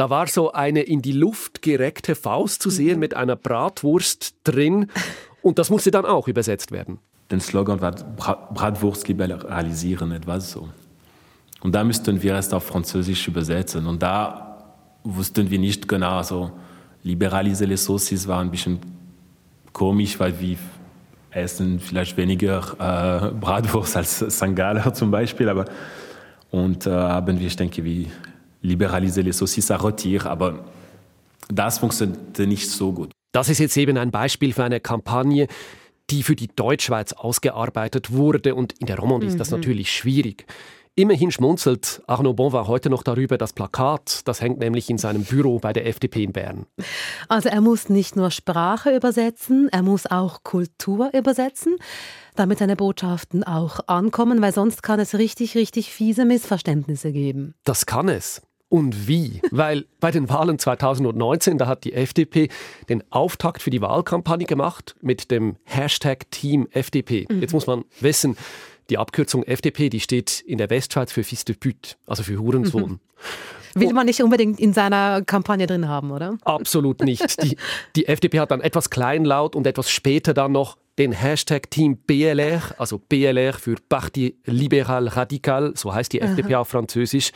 da 0.00 0.08
war 0.08 0.26
so 0.28 0.52
eine 0.52 0.80
in 0.80 1.02
die 1.02 1.12
Luft 1.12 1.60
gereckte 1.60 2.14
Faust 2.14 2.62
zu 2.62 2.70
sehen 2.70 2.94
mhm. 2.94 3.00
mit 3.00 3.14
einer 3.14 3.36
Bratwurst 3.36 4.34
drin. 4.44 4.86
Und 5.42 5.58
das 5.58 5.68
musste 5.68 5.90
dann 5.90 6.06
auch 6.06 6.26
übersetzt 6.26 6.72
werden. 6.72 7.00
Der 7.30 7.38
Slogan 7.40 7.82
war 7.82 7.92
Bratwurst 7.92 9.06
liberalisieren, 9.06 10.12
etwas 10.12 10.52
so. 10.52 10.70
Und 11.60 11.74
da 11.74 11.84
müssten 11.84 12.22
wir 12.22 12.34
es 12.36 12.50
auf 12.54 12.64
Französisch 12.64 13.28
übersetzen. 13.28 13.86
Und 13.86 14.02
da 14.02 14.74
wussten 15.04 15.50
wir 15.50 15.58
nicht 15.58 15.86
genau, 15.86 16.16
also 16.16 16.50
liberalisieren 17.02 17.70
les 17.70 17.84
sauces 17.84 18.26
war 18.26 18.40
ein 18.40 18.50
bisschen 18.50 18.78
komisch, 19.74 20.18
weil 20.18 20.40
wir 20.40 20.56
essen 21.30 21.80
vielleicht 21.80 22.16
weniger 22.16 22.58
äh, 22.78 23.32
Bratwurst 23.32 23.96
als 23.96 24.18
St. 24.18 24.54
Galler 24.54 24.92
zum 24.94 25.10
Beispiel. 25.10 25.48
Aber, 25.48 25.64
und 26.50 26.86
äh, 26.86 26.90
haben 26.90 27.38
wir, 27.38 27.46
ich 27.46 27.56
denke, 27.56 27.84
wie 27.84 28.08
liberalisieren 28.62 29.26
les 29.26 29.38
sauces 29.38 29.70
à 29.70 29.76
rôtir. 29.76 30.26
Aber 30.26 30.64
das 31.48 31.78
funktionierte 31.78 32.46
nicht 32.46 32.68
so 32.68 32.92
gut. 32.92 33.10
Das 33.32 33.48
ist 33.48 33.58
jetzt 33.58 33.76
eben 33.76 33.96
ein 33.96 34.10
Beispiel 34.10 34.52
für 34.52 34.64
eine 34.64 34.80
Kampagne, 34.80 35.46
die 36.10 36.22
für 36.22 36.34
die 36.34 36.48
Deutschschweiz 36.48 37.12
ausgearbeitet 37.12 38.12
wurde. 38.12 38.54
Und 38.54 38.74
in 38.80 38.86
der 38.86 38.98
Romandie 38.98 39.26
mhm. 39.26 39.32
ist 39.32 39.40
das 39.40 39.50
mhm. 39.50 39.58
natürlich 39.58 39.92
schwierig. 39.92 40.46
Immerhin 41.00 41.30
schmunzelt 41.30 42.02
Arnaud 42.06 42.36
Bonvin 42.36 42.66
heute 42.66 42.90
noch 42.90 43.02
darüber, 43.02 43.38
das 43.38 43.54
Plakat, 43.54 44.20
das 44.26 44.42
hängt 44.42 44.58
nämlich 44.58 44.90
in 44.90 44.98
seinem 44.98 45.24
Büro 45.24 45.58
bei 45.58 45.72
der 45.72 45.86
FDP 45.86 46.24
in 46.24 46.32
Bern. 46.32 46.66
Also 47.26 47.48
er 47.48 47.62
muss 47.62 47.88
nicht 47.88 48.16
nur 48.16 48.30
Sprache 48.30 48.94
übersetzen, 48.94 49.70
er 49.72 49.82
muss 49.82 50.04
auch 50.04 50.42
Kultur 50.42 51.10
übersetzen, 51.14 51.76
damit 52.36 52.58
seine 52.58 52.76
Botschaften 52.76 53.44
auch 53.44 53.80
ankommen, 53.86 54.42
weil 54.42 54.52
sonst 54.52 54.82
kann 54.82 55.00
es 55.00 55.14
richtig, 55.14 55.54
richtig 55.54 55.90
fiese 55.90 56.26
Missverständnisse 56.26 57.12
geben. 57.12 57.54
Das 57.64 57.86
kann 57.86 58.10
es. 58.10 58.42
Und 58.68 59.08
wie? 59.08 59.40
Weil 59.50 59.86
bei 60.00 60.10
den 60.10 60.28
Wahlen 60.28 60.58
2019, 60.58 61.56
da 61.56 61.66
hat 61.66 61.82
die 61.84 61.94
FDP 61.94 62.48
den 62.90 63.02
Auftakt 63.10 63.62
für 63.62 63.70
die 63.70 63.80
Wahlkampagne 63.80 64.46
gemacht 64.46 64.96
mit 65.00 65.30
dem 65.30 65.56
Hashtag 65.64 66.30
Team 66.30 66.68
FDP. 66.70 67.26
Mhm. 67.28 67.40
Jetzt 67.40 67.52
muss 67.52 67.66
man 67.66 67.84
wissen, 68.00 68.36
die 68.90 68.98
Abkürzung 68.98 69.44
FDP, 69.44 69.88
die 69.88 70.00
steht 70.00 70.40
in 70.40 70.58
der 70.58 70.68
Westschweiz 70.68 71.12
für 71.12 71.24
Fils 71.24 71.44
de 71.44 71.56
Pute, 71.56 71.96
also 72.06 72.22
für 72.22 72.38
Hurensohn. 72.38 72.92
Mhm. 72.92 73.00
Will 73.74 73.92
man 73.92 74.06
nicht 74.06 74.20
unbedingt 74.22 74.58
in 74.58 74.72
seiner 74.72 75.22
Kampagne 75.22 75.66
drin 75.66 75.88
haben, 75.88 76.10
oder? 76.10 76.36
Absolut 76.42 77.02
nicht. 77.02 77.42
Die, 77.42 77.56
die 77.94 78.06
FDP 78.06 78.40
hat 78.40 78.50
dann 78.50 78.60
etwas 78.60 78.90
kleinlaut 78.90 79.54
und 79.54 79.66
etwas 79.66 79.90
später 79.90 80.34
dann 80.34 80.52
noch 80.52 80.76
den 80.98 81.12
Hashtag 81.12 81.70
Team 81.70 81.96
BLR, 81.96 82.62
also 82.78 82.98
BLR 82.98 83.52
für 83.52 83.76
Parti 83.88 84.36
Libéral 84.44 85.14
Radical, 85.14 85.72
so 85.76 85.94
heißt 85.94 86.12
die 86.12 86.20
FDP 86.20 86.56
auf 86.56 86.68
Französisch, 86.68 87.30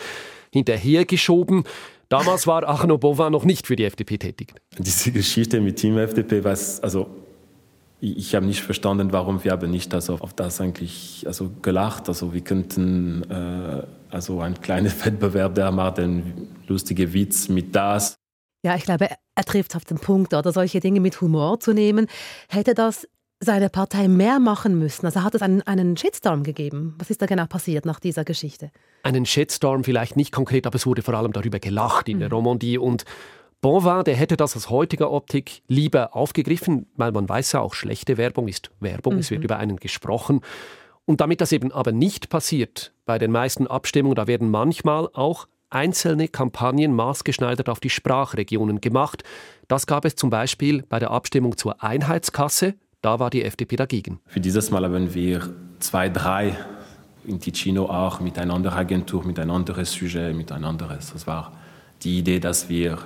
hinterhergeschoben. 0.53 1.65
Damals 2.09 2.47
war 2.47 2.65
Arnaud 2.65 3.01
Bovin 3.01 3.33
noch 3.33 3.45
nicht 3.45 3.67
für 3.67 3.77
die 3.77 3.85
FDP 3.85 4.19
tätig. 4.19 4.55
Diese 4.79 5.13
Geschichte 5.13 5.61
mit 5.61 5.77
Team 5.77 5.97
FDP, 5.99 6.45
was, 6.45 6.83
also 6.83 7.09
ich 8.13 8.35
habe 8.35 8.47
nicht 8.47 8.63
verstanden, 8.63 9.13
warum 9.13 9.43
wir 9.45 9.53
haben 9.53 9.71
nicht 9.71 9.95
also 9.95 10.17
auf 10.17 10.35
das 10.35 10.61
eigentlich 10.61 11.25
also 11.27 11.51
gelacht. 11.63 12.09
Also 12.09 12.35
wir 12.35 12.43
könnten 12.43 13.23
äh, 13.31 13.83
also 14.11 14.41
ein 14.41 14.61
kleiner 14.61 14.91
Wettbewerb, 15.05 15.55
der 15.55 15.73
macht 15.73 15.99
einen 15.99 16.49
lustigen 16.67 17.13
Witz 17.13 17.49
mit 17.49 17.75
das. 17.75 18.17
Ja, 18.65 18.77
ich 18.77 18.85
glaube, 18.85 19.09
er 19.35 19.45
trifft 19.45 19.77
auf 19.77 19.85
den 19.85 19.99
Punkt, 19.99 20.33
oder 20.33 20.53
solche 20.53 20.81
Dinge 20.81 21.01
mit 21.01 21.21
Humor 21.21 21.61
zu 21.61 21.73
nehmen. 21.73 22.07
Hätte 22.49 22.75
das 22.75 23.07
seine 23.41 23.69
Partei 23.69 24.09
mehr 24.09 24.39
machen 24.39 24.79
müssen? 24.79 25.07
Also 25.07 25.23
hat 25.23 25.35
es 25.35 25.43
einen, 25.43 25.63
einen 25.63 25.97
Shitstorm 25.97 26.43
gegeben? 26.43 26.95
Was 26.99 27.11
ist 27.11 27.21
da 27.21 27.27
genau 27.27 27.47
passiert 27.47 27.85
nach 27.85 28.01
dieser 28.01 28.25
Geschichte? 28.25 28.71
Einen 29.03 29.27
Shitstorm 29.27 29.85
vielleicht 29.85 30.17
nicht 30.17 30.33
konkret, 30.33 30.67
aber 30.67 30.77
es 30.77 30.87
wurde 30.87 31.03
vor 31.03 31.15
allem 31.15 31.33
darüber 31.33 31.59
gelacht 31.59 32.09
in 32.09 32.17
mhm. 32.17 32.21
der 32.21 32.31
Romandie 32.31 32.79
und 32.79 33.05
Bonvin, 33.65 34.05
der 34.05 34.15
hätte 34.15 34.37
das 34.37 34.55
aus 34.57 34.69
heutiger 34.69 35.11
Optik 35.11 35.63
lieber 35.69 36.15
aufgegriffen, 36.15 36.85
weil 36.97 37.13
man 37.13 37.27
weiß 37.27 37.53
ja 37.53 37.61
auch, 37.61 37.73
schlechte 37.73 38.19
Werbung 38.19 38.47
ist 38.47 38.71
Werbung, 38.81 39.15
mhm. 39.15 39.21
es 39.21 39.31
wird 39.31 39.39
mhm. 39.39 39.45
über 39.47 39.57
einen 39.57 39.79
gesprochen. 39.79 40.43
Und 41.07 41.23
damit 41.23 41.41
das 41.41 41.51
eben 41.51 41.73
aber 41.73 41.91
nicht 41.91 42.29
passiert, 42.29 42.93
bei 43.07 43.17
den 43.19 43.31
meisten 43.31 43.67
Abstimmungen, 43.67 44.17
da 44.17 44.27
werden 44.27 44.51
manchmal 44.51 45.09
auch 45.15 45.49
einzelne 45.71 46.29
Kampagnen 46.29 46.93
maßgeschneidert 46.93 47.71
auf 47.71 47.81
die 47.81 47.89
Sprachregionen 47.89 48.83
gemacht. 48.83 49.25
Das 49.67 49.87
gab 49.87 50.05
es 50.05 50.15
zum 50.15 50.29
Beispiel 50.29 50.83
bei 50.83 50.99
der 50.99 51.11
Abstimmung 51.11 51.57
zur 51.57 51.83
Einheitskasse. 51.83 52.75
Da 53.01 53.19
war 53.19 53.31
die 53.31 53.45
FDP 53.45 53.77
dagegen. 53.77 54.21
Für 54.27 54.41
dieses 54.41 54.71
Mal 54.71 54.85
haben 54.85 55.15
wir 55.15 55.49
zwei, 55.79 56.11
drei 56.11 56.55
in 57.25 57.41
Ticino 57.41 57.87
auch 57.87 58.21
mit 58.21 58.39
einer 58.39 58.53
anderen 58.53 58.77
Agentur, 58.77 59.25
mit 59.25 59.39
einem 59.39 59.53
anderen 59.53 59.87
Sujet, 59.87 60.37
mit 60.37 60.53
einem 60.53 60.67
anderes. 60.67 61.15
Das 61.15 61.27
war 61.27 61.55
die 62.03 62.19
Idee, 62.19 62.41
dass 62.41 62.69
wir 62.69 62.99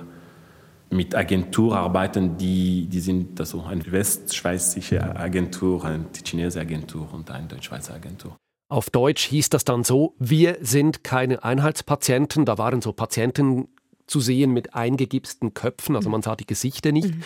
mit 0.91 1.15
Agentur 1.15 1.77
arbeiten, 1.77 2.37
die, 2.37 2.87
die 2.87 2.99
sind 2.99 3.39
also 3.39 3.63
eine 3.63 3.91
westschweizische 3.91 5.15
Agentur, 5.15 5.85
eine 5.85 6.05
chinesische 6.25 6.61
Agentur 6.61 7.13
und 7.13 7.29
eine 7.29 7.47
deutsch-schweizer 7.47 7.93
Agentur. 7.93 8.35
Auf 8.69 8.89
Deutsch 8.89 9.25
hieß 9.25 9.49
das 9.49 9.65
dann 9.65 9.83
so, 9.83 10.15
wir 10.19 10.57
sind 10.61 11.03
keine 11.03 11.43
Einheitspatienten. 11.43 12.45
Da 12.45 12.57
waren 12.57 12.81
so 12.81 12.93
Patienten 12.93 13.67
zu 14.05 14.19
sehen 14.19 14.51
mit 14.51 14.75
eingegipsten 14.75 15.53
Köpfen, 15.53 15.95
also 15.95 16.09
man 16.09 16.21
sah 16.21 16.35
die 16.35 16.47
Gesichter 16.47 16.91
nicht. 16.91 17.15
Mhm. 17.15 17.23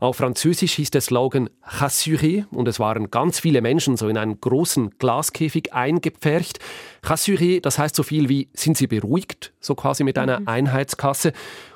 Auf 0.00 0.16
Französisch 0.16 0.74
hieß 0.74 0.90
der 0.90 1.00
Slogan 1.00 1.48
Rassuré 1.64 2.46
und 2.50 2.68
es 2.68 2.78
waren 2.78 3.10
ganz 3.10 3.40
viele 3.40 3.62
Menschen 3.62 3.96
so 3.96 4.08
in 4.08 4.18
einen 4.18 4.40
großen 4.40 4.90
Glaskäfig 4.98 5.72
eingepfercht. 5.72 6.58
Rassuré, 7.02 7.60
das 7.60 7.78
heißt 7.78 7.96
so 7.96 8.02
viel 8.02 8.28
wie 8.28 8.48
sind 8.54 8.76
Sie 8.76 8.86
beruhigt, 8.86 9.52
so 9.60 9.74
quasi 9.74 10.04
mit 10.04 10.18
einer 10.18 10.40
mhm. 10.40 10.48
Einheitskasse. 10.48 11.32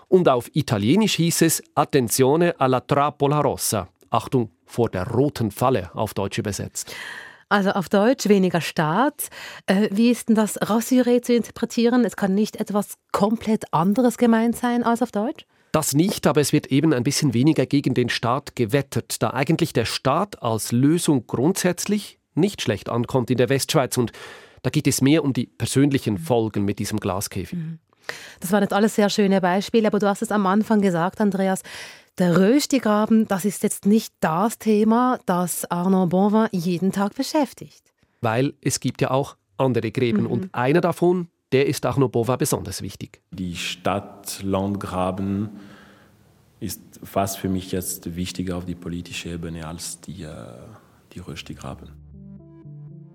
Und 0.08 0.28
auf 0.28 0.50
Italienisch 0.54 1.14
hieß 1.14 1.42
es 1.42 1.62
Attenzione 1.74 2.58
alla 2.58 2.80
trappola 2.80 3.40
rossa. 3.40 3.88
Achtung 4.10 4.50
vor 4.66 4.90
der 4.90 5.06
roten 5.06 5.50
Falle 5.50 5.90
auf 5.94 6.14
Deutsch 6.14 6.38
übersetzt. 6.38 6.94
Also 7.48 7.70
auf 7.70 7.88
Deutsch 7.88 8.28
weniger 8.28 8.60
Staat. 8.60 9.28
Äh, 9.66 9.88
wie 9.90 10.10
ist 10.10 10.28
denn 10.28 10.36
das 10.36 10.60
Rassuré 10.60 11.22
zu 11.22 11.34
interpretieren? 11.34 12.04
Es 12.04 12.16
kann 12.16 12.34
nicht 12.34 12.56
etwas 12.56 12.94
komplett 13.12 13.72
anderes 13.72 14.18
gemeint 14.18 14.56
sein 14.56 14.84
als 14.84 15.02
auf 15.02 15.10
Deutsch? 15.10 15.46
Das 15.72 15.94
nicht, 15.94 16.26
aber 16.26 16.40
es 16.40 16.52
wird 16.52 16.66
eben 16.66 16.92
ein 16.92 17.04
bisschen 17.04 17.32
weniger 17.32 17.66
gegen 17.66 17.94
den 17.94 18.08
Staat 18.08 18.56
gewettert, 18.56 19.22
da 19.22 19.30
eigentlich 19.30 19.72
der 19.72 19.84
Staat 19.84 20.42
als 20.42 20.72
Lösung 20.72 21.26
grundsätzlich 21.26 22.18
nicht 22.34 22.62
schlecht 22.62 22.88
ankommt 22.88 23.30
in 23.30 23.36
der 23.36 23.48
Westschweiz 23.48 23.96
und 23.96 24.12
da 24.62 24.70
geht 24.70 24.86
es 24.86 25.00
mehr 25.00 25.24
um 25.24 25.32
die 25.32 25.46
persönlichen 25.46 26.18
Folgen 26.18 26.64
mit 26.64 26.78
diesem 26.78 26.98
Glaskäfig. 26.98 27.58
Mhm. 27.58 27.78
Das 28.40 28.50
waren 28.50 28.62
jetzt 28.62 28.72
alles 28.72 28.94
sehr 28.96 29.08
schöne 29.10 29.40
Beispiele, 29.40 29.86
aber 29.86 29.98
du 29.98 30.08
hast 30.08 30.22
es 30.22 30.32
am 30.32 30.46
Anfang 30.46 30.80
gesagt, 30.80 31.20
Andreas, 31.20 31.62
der 32.18 32.36
Röstigraben, 32.36 33.28
das 33.28 33.44
ist 33.44 33.62
jetzt 33.62 33.86
nicht 33.86 34.12
das 34.20 34.58
Thema, 34.58 35.18
das 35.26 35.70
Arnaud 35.70 36.10
Bonvin 36.10 36.48
jeden 36.50 36.92
Tag 36.92 37.14
beschäftigt. 37.14 37.82
Weil 38.20 38.54
es 38.60 38.80
gibt 38.80 39.00
ja 39.00 39.10
auch 39.10 39.36
andere 39.56 39.90
Gräben 39.92 40.24
mhm. 40.24 40.30
und 40.30 40.54
einer 40.54 40.80
davon, 40.80 41.28
der 41.52 41.66
ist 41.66 41.84
Arnaud 41.86 42.12
Bonvin 42.12 42.38
besonders 42.38 42.82
wichtig. 42.82 43.20
Die 43.32 43.56
Stadt-Land-Graben 43.56 45.50
ist 46.60 46.80
fast 47.02 47.38
für 47.38 47.48
mich 47.48 47.72
jetzt 47.72 48.14
wichtiger 48.16 48.56
auf 48.56 48.64
die 48.64 48.74
politische 48.74 49.30
Ebene 49.30 49.66
als 49.66 50.00
die, 50.00 50.22
äh, 50.22 50.34
die 51.12 51.20
Röstigraben. 51.20 51.88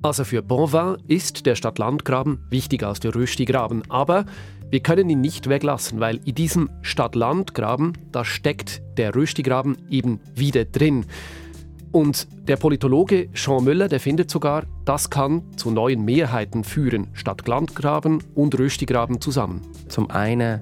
Also 0.02 0.24
für 0.24 0.42
Bonvin 0.42 0.98
ist 1.08 1.46
der 1.46 1.56
Stadt-Land-Graben 1.56 2.46
wichtiger 2.50 2.90
als 2.90 3.00
der 3.00 3.16
Röstigraben, 3.16 3.84
aber 3.90 4.26
wir 4.70 4.80
können 4.82 5.10
ihn 5.10 5.22
nicht 5.22 5.48
weglassen, 5.48 6.00
weil 6.00 6.20
in 6.26 6.36
diesem 6.36 6.70
Stadt-Land-Graben, 6.82 7.94
da 8.12 8.26
steckt 8.26 8.82
der 8.98 9.16
Röstigraben 9.16 9.78
eben 9.90 10.20
wieder 10.34 10.66
drin. 10.66 11.06
Und 11.96 12.28
der 12.50 12.58
Politologe 12.58 13.30
Jean 13.32 13.64
Müller, 13.64 13.88
der 13.88 14.02
findet 14.02 14.30
sogar, 14.30 14.66
das 14.84 15.10
kann 15.10 15.44
zu 15.56 15.72
neuen 15.72 16.04
Mehrheiten 16.04 16.66
führen, 16.66 17.08
Stadt-Landgraben 17.14 18.22
und 18.36 18.60
Röstigraben 18.60 19.22
zusammen. 19.22 19.62
Zum 19.88 20.12
einen 20.12 20.60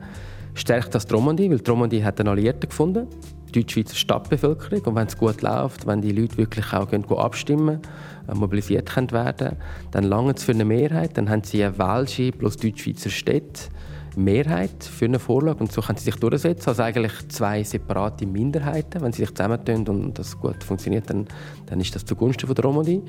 stärkt 0.53 0.93
das 0.93 1.07
die 1.07 1.15
Romandie, 1.15 1.49
weil 1.49 1.57
die 1.57 1.71
Romandie 1.71 2.03
hat 2.03 2.19
einen 2.19 2.29
Alliierten 2.29 2.69
gefunden, 2.69 3.07
die 3.47 3.61
deutsch-schweizer 3.61 3.95
Stadtbevölkerung. 3.95 4.81
Und 4.81 4.95
wenn 4.95 5.07
es 5.07 5.17
gut 5.17 5.41
läuft, 5.41 5.87
wenn 5.87 6.01
die 6.01 6.11
Leute 6.11 6.37
wirklich 6.37 6.71
auch 6.71 6.91
gehen, 6.91 7.03
abstimmen 7.03 7.79
äh, 8.27 8.35
mobilisiert 8.35 8.91
können 8.91 9.09
werden 9.09 9.57
dann 9.89 10.03
lange 10.03 10.33
es 10.33 10.43
für 10.43 10.51
eine 10.51 10.65
Mehrheit. 10.65 11.17
Dann 11.17 11.31
haben 11.31 11.43
sie 11.43 11.63
eine 11.63 11.79
welsche 11.79 12.31
plus 12.31 12.57
deutsch-schweizer 12.57 13.09
Städte 13.09 13.71
Mehrheit 14.15 14.83
für 14.83 15.05
eine 15.05 15.19
Vorlage 15.19 15.59
und 15.59 15.71
so 15.71 15.81
können 15.81 15.97
sie 15.97 16.05
sich 16.05 16.15
durchsetzen. 16.15 16.69
Also 16.69 16.83
eigentlich 16.83 17.13
zwei 17.29 17.63
separate 17.63 18.25
Minderheiten. 18.25 19.01
Wenn 19.01 19.11
sie 19.11 19.23
sich 19.23 19.33
zusammentun 19.33 19.87
und 19.87 20.19
das 20.19 20.37
gut 20.39 20.63
funktioniert, 20.63 21.09
dann, 21.09 21.27
dann 21.65 21.79
ist 21.79 21.95
das 21.95 22.05
zugunsten 22.05 22.47
von 22.47 22.55
der 22.55 22.65
Romandie. 22.65 23.01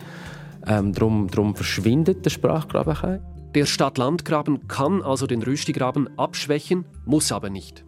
Ähm, 0.66 0.92
darum, 0.92 1.28
darum 1.30 1.54
verschwindet 1.54 2.24
der 2.24 2.30
Sprachgraben. 2.30 3.20
Der 3.54 3.66
Stadt-Land-Graben 3.66 4.66
kann 4.66 5.02
also 5.02 5.26
den 5.26 5.42
Rüstigraben 5.42 6.18
abschwächen, 6.18 6.84
muss 7.04 7.30
aber 7.30 7.50
nicht. 7.50 7.84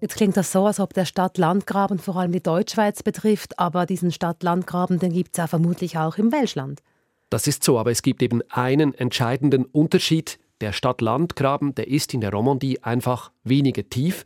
Jetzt 0.00 0.14
klingt 0.16 0.36
das 0.36 0.52
so, 0.52 0.64
als 0.64 0.78
ob 0.78 0.94
der 0.94 1.04
Stadt-Land-Graben 1.04 1.98
vor 1.98 2.16
allem 2.16 2.30
die 2.30 2.42
Deutschschweiz 2.42 3.02
betrifft, 3.02 3.58
aber 3.58 3.84
diesen 3.84 4.12
Stadt-Land-Graben, 4.12 4.98
gibt 5.00 5.30
es 5.32 5.38
ja 5.38 5.46
vermutlich 5.48 5.98
auch 5.98 6.16
im 6.18 6.30
Welschland. 6.30 6.82
Das 7.30 7.46
ist 7.46 7.64
so, 7.64 7.78
aber 7.78 7.90
es 7.90 8.02
gibt 8.02 8.22
eben 8.22 8.40
einen 8.48 8.94
entscheidenden 8.94 9.64
Unterschied. 9.64 10.38
Der 10.60 10.72
Stadt-Land-Graben, 10.72 11.74
der 11.76 11.86
ist 11.86 12.14
in 12.14 12.20
der 12.20 12.32
Romandie 12.32 12.82
einfach 12.82 13.30
weniger 13.44 13.88
tief. 13.88 14.24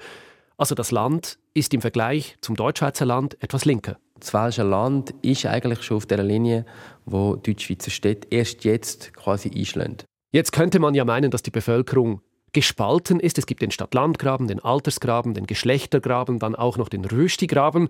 Also 0.57 0.75
das 0.75 0.91
Land 0.91 1.39
ist 1.53 1.75
im 1.75 1.83
Vergleich 1.83 2.37
zum 2.41 2.57
Deutschschweizer 2.57 3.05
Land 3.05 3.37
etwas 3.43 3.67
linker. 3.67 3.99
Das 4.19 4.33
Welsche 4.33 4.63
Land 4.63 5.15
ist 5.21 5.45
eigentlich 5.45 5.83
schon 5.83 5.99
auf 5.99 6.07
der 6.07 6.23
Linie, 6.23 6.65
wo 7.05 7.37
Deutschschweizer 7.37 7.91
Städte 7.91 8.29
erst 8.31 8.65
jetzt 8.65 9.13
quasi 9.13 9.51
einschlägt. 9.55 10.05
Jetzt 10.31 10.53
könnte 10.53 10.79
man 10.79 10.95
ja 10.95 11.05
meinen, 11.05 11.31
dass 11.31 11.43
die 11.43 11.51
Bevölkerung 11.51 12.23
gespalten 12.53 13.21
ist. 13.21 13.37
Es 13.37 13.47
gibt 13.47 13.61
den 13.61 13.71
Stadt-Land-Graben, 13.71 14.47
den 14.47 14.61
Altersgraben, 14.61 15.35
den 15.35 15.47
Geschlechtergraben, 15.47 16.39
dann 16.39 16.55
auch 16.55 16.79
noch 16.79 16.89
den 16.89 17.05
Rösti-Graben. 17.05 17.89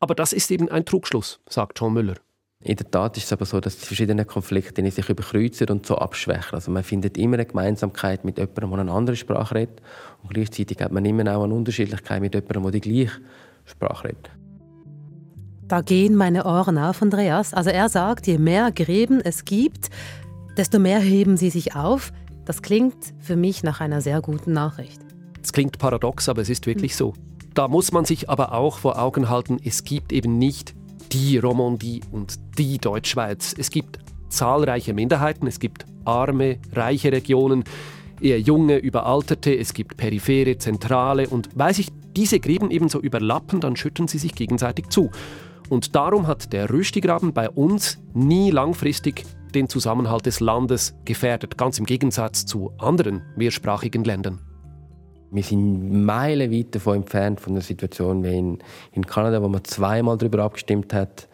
Aber 0.00 0.14
das 0.16 0.32
ist 0.32 0.50
eben 0.50 0.68
ein 0.68 0.84
Trugschluss, 0.84 1.40
sagt 1.48 1.78
Jean 1.78 1.92
Müller. 1.92 2.14
In 2.62 2.76
der 2.76 2.90
Tat 2.90 3.16
ist 3.16 3.24
es 3.24 3.32
aber 3.32 3.46
so, 3.46 3.58
dass 3.58 3.78
die 3.78 3.86
verschiedenen 3.86 4.26
Konflikte 4.26 4.88
sich 4.90 5.08
überkreuzen 5.08 5.68
und 5.68 5.86
so 5.86 5.96
abschwächen. 5.96 6.52
Also 6.52 6.70
man 6.70 6.84
findet 6.84 7.16
immer 7.16 7.34
eine 7.34 7.46
Gemeinsamkeit 7.46 8.22
mit 8.26 8.36
jemandem, 8.36 8.70
der 8.70 8.80
eine 8.80 8.92
andere 8.92 9.16
Sprache 9.16 9.54
redet. 9.54 9.80
Und 10.22 10.34
gleichzeitig 10.34 10.78
hat 10.82 10.92
man 10.92 11.06
immer 11.06 11.34
auch 11.34 11.44
eine 11.44 11.54
Unterschiedlichkeit 11.54 12.20
mit 12.20 12.34
jemandem, 12.34 12.64
der 12.64 12.72
die 12.72 12.80
gleiche 12.82 13.12
Sprache 13.64 14.08
redet. 14.08 14.30
Da 15.68 15.80
gehen 15.80 16.14
meine 16.16 16.44
Ohren 16.44 16.76
auf, 16.76 17.00
Andreas. 17.00 17.54
Also 17.54 17.70
er 17.70 17.88
sagt, 17.88 18.26
je 18.26 18.36
mehr 18.36 18.70
Gräben 18.72 19.22
es 19.22 19.46
gibt, 19.46 19.88
desto 20.58 20.78
mehr 20.78 20.98
heben 20.98 21.38
sie 21.38 21.48
sich 21.48 21.74
auf. 21.74 22.12
Das 22.44 22.60
klingt 22.60 23.14
für 23.20 23.36
mich 23.36 23.62
nach 23.62 23.80
einer 23.80 24.02
sehr 24.02 24.20
guten 24.20 24.52
Nachricht. 24.52 25.00
Es 25.42 25.54
klingt 25.54 25.78
paradox, 25.78 26.28
aber 26.28 26.42
es 26.42 26.50
ist 26.50 26.66
wirklich 26.66 26.94
so. 26.94 27.14
Da 27.54 27.68
muss 27.68 27.90
man 27.90 28.04
sich 28.04 28.28
aber 28.28 28.52
auch 28.52 28.78
vor 28.78 29.00
Augen 29.00 29.30
halten, 29.30 29.58
es 29.64 29.84
gibt 29.84 30.12
eben 30.12 30.36
nicht 30.36 30.74
die 31.12 31.38
Romandie 31.38 32.00
und 32.12 32.38
die 32.58 32.78
Deutschschweiz. 32.78 33.54
Es 33.58 33.70
gibt 33.70 33.98
zahlreiche 34.28 34.94
Minderheiten, 34.94 35.46
es 35.46 35.58
gibt 35.58 35.84
arme, 36.04 36.58
reiche 36.72 37.12
Regionen, 37.12 37.64
eher 38.20 38.40
junge, 38.40 38.76
überalterte, 38.76 39.56
es 39.56 39.74
gibt 39.74 39.96
periphere, 39.96 40.58
zentrale 40.58 41.28
und 41.28 41.48
weil 41.54 41.74
sich 41.74 41.88
diese 42.16 42.40
Gräben 42.40 42.70
ebenso 42.70 43.00
überlappen, 43.00 43.60
dann 43.60 43.76
schütten 43.76 44.08
sie 44.08 44.18
sich 44.18 44.34
gegenseitig 44.34 44.88
zu. 44.88 45.10
Und 45.68 45.94
darum 45.94 46.26
hat 46.26 46.52
der 46.52 46.68
Rüstigraben 46.70 47.32
bei 47.32 47.48
uns 47.48 47.98
nie 48.12 48.50
langfristig 48.50 49.24
den 49.54 49.68
Zusammenhalt 49.68 50.26
des 50.26 50.40
Landes 50.40 50.94
gefährdet, 51.04 51.56
ganz 51.56 51.78
im 51.78 51.86
Gegensatz 51.86 52.46
zu 52.46 52.72
anderen 52.78 53.22
mehrsprachigen 53.36 54.04
Ländern. 54.04 54.49
Wir 55.32 55.42
sind 55.42 56.04
meilenweit 56.04 56.74
davon 56.74 56.96
entfernt 56.96 57.40
von 57.40 57.54
der 57.54 57.62
Situation 57.62 58.24
wie 58.24 58.36
in, 58.36 58.58
in 58.92 59.06
Kanada, 59.06 59.42
wo 59.42 59.48
man 59.48 59.62
zweimal 59.64 60.18
darüber 60.18 60.42
abgestimmt 60.42 60.92
hat, 60.92 61.28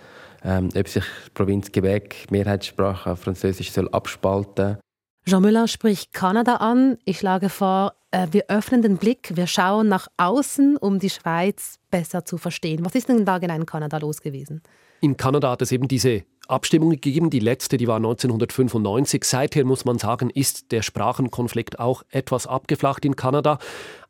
ähm, 0.44 0.68
ob 0.76 0.88
sich 0.88 1.04
die 1.26 1.30
Provinz 1.30 1.72
Quebec 1.72 2.30
Mehrheitssprache 2.30 3.16
Französisch 3.16 3.72
soll 3.72 3.88
abspalten. 3.88 4.78
Jean 5.26 5.42
Müller 5.42 5.66
spricht 5.66 6.12
Kanada 6.12 6.56
an. 6.56 6.98
Ich 7.04 7.18
schlage 7.18 7.48
vor, 7.48 7.94
äh, 8.12 8.28
wir 8.30 8.44
öffnen 8.48 8.82
den 8.82 8.96
Blick, 8.96 9.32
wir 9.34 9.46
schauen 9.46 9.88
nach 9.88 10.08
außen, 10.18 10.76
um 10.76 10.98
die 10.98 11.10
Schweiz 11.10 11.78
besser 11.90 12.24
zu 12.24 12.38
verstehen. 12.38 12.84
Was 12.84 12.94
ist 12.94 13.08
denn 13.08 13.24
da 13.24 13.38
genau 13.38 13.56
in 13.56 13.66
Kanada 13.66 13.98
los 13.98 14.20
gewesen? 14.20 14.62
In 15.00 15.16
Kanada 15.16 15.50
hat 15.50 15.62
es 15.62 15.72
eben 15.72 15.88
diese 15.88 16.22
Abstimmung 16.48 16.90
gegeben. 16.90 17.30
Die 17.30 17.40
letzte, 17.40 17.76
die 17.76 17.88
war 17.88 17.96
1995. 17.96 19.24
Seither 19.24 19.64
muss 19.64 19.84
man 19.84 19.98
sagen, 19.98 20.30
ist 20.30 20.72
der 20.72 20.82
Sprachenkonflikt 20.82 21.78
auch 21.78 22.02
etwas 22.10 22.46
abgeflacht 22.46 23.04
in 23.04 23.16
Kanada. 23.16 23.58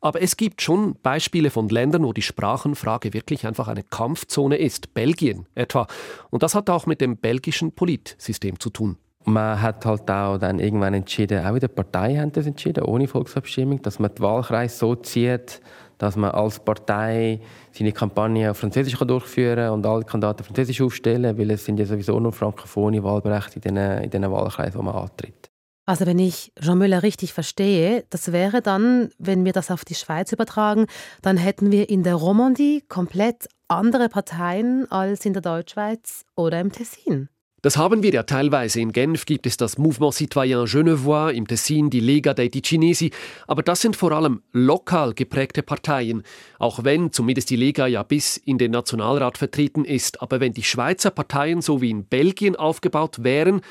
Aber 0.01 0.21
es 0.21 0.37
gibt 0.37 0.61
schon 0.61 0.95
Beispiele 1.01 1.49
von 1.49 1.69
Ländern, 1.69 2.03
wo 2.03 2.13
die 2.13 2.21
Sprachenfrage 2.21 3.13
wirklich 3.13 3.45
einfach 3.47 3.67
eine 3.67 3.83
Kampfzone 3.83 4.57
ist. 4.57 4.93
Belgien 4.93 5.47
etwa. 5.55 5.87
Und 6.29 6.43
das 6.43 6.55
hat 6.55 6.69
auch 6.69 6.85
mit 6.85 7.01
dem 7.01 7.17
belgischen 7.17 7.71
Politsystem 7.71 8.59
zu 8.59 8.69
tun. 8.69 8.97
Man 9.25 9.61
hat 9.61 9.85
halt 9.85 10.09
auch 10.09 10.37
dann 10.37 10.59
irgendwann 10.59 10.93
entschieden, 10.93 11.45
auch 11.45 11.53
in 11.53 11.59
der 11.59 11.67
Partei 11.67 12.15
haben 12.15 12.31
das 12.31 12.45
entschieden, 12.45 12.85
ohne 12.85 13.09
Volksabstimmung, 13.09 13.81
dass 13.81 13.99
man 13.99 14.15
den 14.15 14.23
Wahlkreis 14.23 14.79
so 14.79 14.95
zieht, 14.95 15.59
dass 15.97 16.15
man 16.15 16.31
als 16.31 16.59
Partei 16.59 17.39
seine 17.71 17.91
Kampagne 17.91 18.51
auf 18.51 18.57
Französisch 18.57 18.97
durchführen 18.97 19.57
kann 19.57 19.73
und 19.73 19.85
alle 19.85 20.03
Kandidaten 20.03 20.43
Französisch 20.43 20.81
aufstellen, 20.81 21.37
weil 21.37 21.51
es 21.51 21.65
sind 21.65 21.79
ja 21.79 21.85
sowieso 21.85 22.19
nur 22.19 22.33
frankophone 22.33 23.03
Wahlberechtigte 23.03 23.69
in 23.69 23.75
diesen, 23.75 24.03
in 24.03 24.09
diesen 24.09 24.31
Wahlkreisen, 24.31 24.79
wo 24.79 24.83
man 24.83 24.95
antritt. 24.95 25.49
Also 25.85 26.05
wenn 26.05 26.19
ich 26.19 26.51
Jean 26.59 26.77
Müller 26.77 27.01
richtig 27.01 27.31
verstehe, 27.31 28.03
das 28.09 28.33
wäre 28.33 28.61
dann, 28.61 29.09
wenn 29.19 29.45
wir 29.45 29.53
das 29.53 29.71
auf 29.71 29.85
die 29.85 29.95
Schweiz 29.95 30.33
übertragen, 30.33 30.85
dann 31.21 31.37
hätten 31.37 31.71
wir 31.71 31.89
in 31.89 32.03
der 32.03 32.15
Romandie 32.15 32.83
komplett 32.89 33.47
andere 33.69 34.09
Parteien 34.09 34.91
als 34.91 35.25
in 35.25 35.31
der 35.31 35.41
Deutschschweiz 35.41 36.25
oder 36.35 36.59
im 36.59 36.73
Tessin. 36.73 37.29
Das 37.63 37.75
haben 37.75 38.03
wir 38.03 38.11
ja 38.11 38.21
teilweise. 38.21 38.79
In 38.81 38.91
Genf 38.91 39.25
gibt 39.25 39.47
es 39.47 39.57
das 39.57 39.79
Mouvement 39.79 40.13
Citoyen 40.13 40.65
Genevois, 40.65 41.31
im 41.31 41.47
Tessin 41.47 41.89
die 41.89 41.99
Lega 41.99 42.35
dei 42.35 42.49
Ticinesi, 42.49 43.09
aber 43.47 43.63
das 43.63 43.81
sind 43.81 43.95
vor 43.95 44.11
allem 44.11 44.43
lokal 44.51 45.15
geprägte 45.15 45.63
Parteien. 45.63 46.21
Auch 46.59 46.83
wenn 46.83 47.11
zumindest 47.11 47.49
die 47.49 47.55
Lega 47.55 47.87
ja 47.87 48.03
bis 48.03 48.37
in 48.37 48.59
den 48.59 48.71
Nationalrat 48.71 49.39
vertreten 49.39 49.85
ist. 49.85 50.21
Aber 50.21 50.39
wenn 50.39 50.53
die 50.53 50.63
Schweizer 50.63 51.09
Parteien 51.09 51.63
so 51.63 51.81
wie 51.81 51.89
in 51.89 52.05
Belgien 52.05 52.55
aufgebaut 52.55 53.23
wären, 53.23 53.61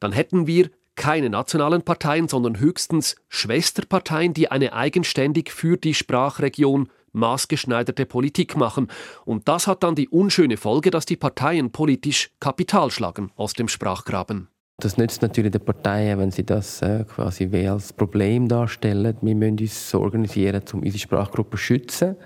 dann 0.00 0.10
hätten 0.10 0.48
wir 0.48 0.70
keine 0.96 1.30
nationalen 1.30 1.82
Parteien, 1.82 2.26
sondern 2.26 2.58
höchstens 2.58 3.14
Schwesterparteien, 3.28 4.34
die 4.34 4.50
eine 4.50 4.72
eigenständig 4.72 5.52
für 5.52 5.76
die 5.76 5.94
Sprachregion 5.94 6.88
maßgeschneiderte 7.18 8.06
Politik 8.06 8.56
machen. 8.56 8.88
Und 9.24 9.48
das 9.48 9.66
hat 9.66 9.82
dann 9.82 9.94
die 9.94 10.08
unschöne 10.08 10.56
Folge, 10.56 10.90
dass 10.90 11.06
die 11.06 11.16
Parteien 11.16 11.70
politisch 11.70 12.30
Kapital 12.40 12.90
schlagen 12.90 13.30
aus 13.36 13.52
dem 13.52 13.68
Sprachgraben. 13.68 14.48
Das 14.80 14.96
nützt 14.96 15.22
natürlich 15.22 15.50
den 15.50 15.64
Parteien, 15.64 16.20
wenn 16.20 16.30
sie 16.30 16.46
das 16.46 16.82
äh, 16.82 17.04
quasi 17.04 17.50
wie 17.50 17.66
als 17.66 17.92
Problem 17.92 18.46
darstellen. 18.46 19.16
Wir 19.20 19.34
müssen 19.34 19.58
uns 19.58 19.90
so 19.90 20.00
organisieren, 20.00 20.62
um 20.72 20.80
unsere 20.80 20.98
Sprachgruppe 20.98 21.56
zu 21.56 21.62
schützen. 21.64 22.16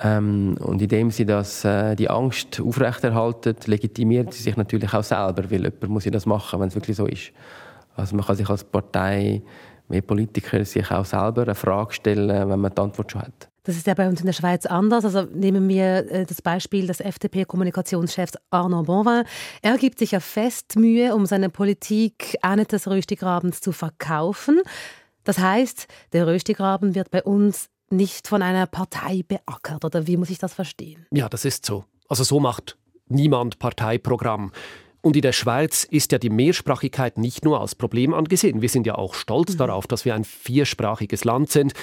Ähm, 0.00 0.56
und 0.60 0.82
indem 0.82 1.10
sie 1.10 1.24
das, 1.24 1.64
äh, 1.64 1.96
die 1.96 2.10
Angst 2.10 2.60
aufrechterhalten, 2.60 3.56
legitimiert 3.64 4.34
sie 4.34 4.42
sich 4.42 4.56
natürlich 4.56 4.92
auch 4.92 5.02
selber, 5.02 5.50
weil 5.50 5.62
jemand 5.62 5.88
muss 5.88 6.04
ja 6.04 6.10
das 6.10 6.26
machen, 6.26 6.60
wenn 6.60 6.68
es 6.68 6.74
wirklich 6.74 6.96
so 6.96 7.06
ist. 7.06 7.32
Also 7.96 8.16
man 8.16 8.26
kann 8.26 8.36
sich 8.36 8.48
als 8.48 8.64
Partei, 8.64 9.42
wie 9.88 10.00
Politiker, 10.02 10.64
sich 10.64 10.90
auch 10.90 11.04
selber 11.04 11.42
eine 11.42 11.54
Frage 11.54 11.92
stellen, 11.92 12.50
wenn 12.50 12.60
man 12.60 12.74
die 12.74 12.80
Antwort 12.82 13.12
schon 13.12 13.22
hat. 13.22 13.51
Das 13.64 13.76
ist 13.76 13.86
ja 13.86 13.94
bei 13.94 14.08
uns 14.08 14.20
in 14.20 14.26
der 14.26 14.32
Schweiz 14.32 14.66
anders. 14.66 15.04
Also 15.04 15.22
nehmen 15.22 15.68
wir 15.68 16.10
äh, 16.10 16.26
das 16.26 16.42
Beispiel 16.42 16.86
des 16.86 17.00
FDP-Kommunikationschefs 17.00 18.34
Arnaud 18.50 18.86
Bonvin. 18.86 19.24
Er 19.62 19.78
gibt 19.78 19.98
sich 19.98 20.12
ja 20.12 20.20
fest 20.20 20.76
Mühe, 20.76 21.14
um 21.14 21.26
seine 21.26 21.48
Politik 21.48 22.36
auch 22.42 22.56
des 22.56 22.88
Röstigrabens 22.88 23.60
zu 23.60 23.72
verkaufen. 23.72 24.60
Das 25.24 25.38
heißt, 25.38 25.86
der 26.12 26.26
Röstigraben 26.26 26.94
wird 26.94 27.10
bei 27.10 27.22
uns 27.22 27.68
nicht 27.90 28.26
von 28.26 28.42
einer 28.42 28.66
Partei 28.66 29.22
beackert. 29.26 29.84
Oder 29.84 30.06
wie 30.06 30.16
muss 30.16 30.30
ich 30.30 30.38
das 30.38 30.54
verstehen? 30.54 31.06
Ja, 31.12 31.28
das 31.28 31.44
ist 31.44 31.64
so. 31.64 31.84
Also 32.08 32.24
so 32.24 32.40
macht 32.40 32.76
niemand 33.06 33.58
Parteiprogramm. 33.58 34.50
Und 35.02 35.16
in 35.16 35.22
der 35.22 35.32
Schweiz 35.32 35.84
ist 35.84 36.12
ja 36.12 36.18
die 36.18 36.30
Mehrsprachigkeit 36.30 37.18
nicht 37.18 37.44
nur 37.44 37.60
als 37.60 37.74
Problem 37.74 38.14
angesehen. 38.14 38.62
Wir 38.62 38.68
sind 38.68 38.86
ja 38.86 38.94
auch 38.94 39.14
stolz 39.14 39.54
mhm. 39.54 39.58
darauf, 39.58 39.86
dass 39.86 40.04
wir 40.04 40.14
ein 40.14 40.24
viersprachiges 40.24 41.24
Land 41.24 41.50
sind. 41.50 41.74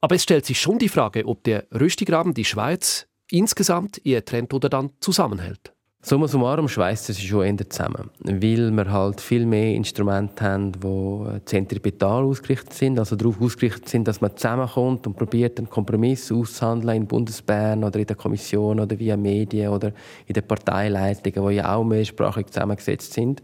Aber 0.00 0.14
es 0.14 0.22
stellt 0.22 0.46
sich 0.46 0.60
schon 0.60 0.78
die 0.78 0.88
Frage, 0.88 1.26
ob 1.26 1.44
der 1.44 1.66
Röstigraben 1.72 2.32
die 2.34 2.44
Schweiz 2.44 3.06
insgesamt 3.30 4.04
eher 4.04 4.24
trennt 4.24 4.54
oder 4.54 4.68
dann 4.68 4.90
zusammenhält. 5.00 5.72
Summa 6.02 6.26
summarum 6.26 6.66
schweißt 6.66 7.10
es 7.10 7.20
schon 7.20 7.44
eher 7.44 7.68
zusammen, 7.68 8.08
weil 8.20 8.70
wir 8.70 8.90
halt 8.90 9.20
viel 9.20 9.44
mehr 9.44 9.74
Instrumente 9.74 10.42
haben, 10.42 10.72
die 10.72 11.44
zentripetal 11.44 12.24
ausgerichtet 12.24 12.72
sind, 12.72 12.98
also 12.98 13.16
darauf 13.16 13.38
ausgerichtet 13.38 13.86
sind, 13.90 14.08
dass 14.08 14.22
man 14.22 14.34
zusammenkommt 14.34 15.06
und 15.06 15.14
probiert, 15.14 15.58
einen 15.58 15.68
Kompromiss 15.68 16.32
auszuhandeln 16.32 17.02
in 17.02 17.06
Bundesbern 17.06 17.84
oder 17.84 18.00
in 18.00 18.06
der 18.06 18.16
Kommission 18.16 18.80
oder 18.80 18.98
via 18.98 19.18
Medien 19.18 19.68
oder 19.68 19.92
in 20.26 20.32
den 20.32 20.46
Parteileitungen, 20.46 21.50
die 21.50 21.56
ja 21.56 21.74
auch 21.74 21.84
mehrsprachig 21.84 22.46
zusammengesetzt 22.46 23.12
sind. 23.12 23.42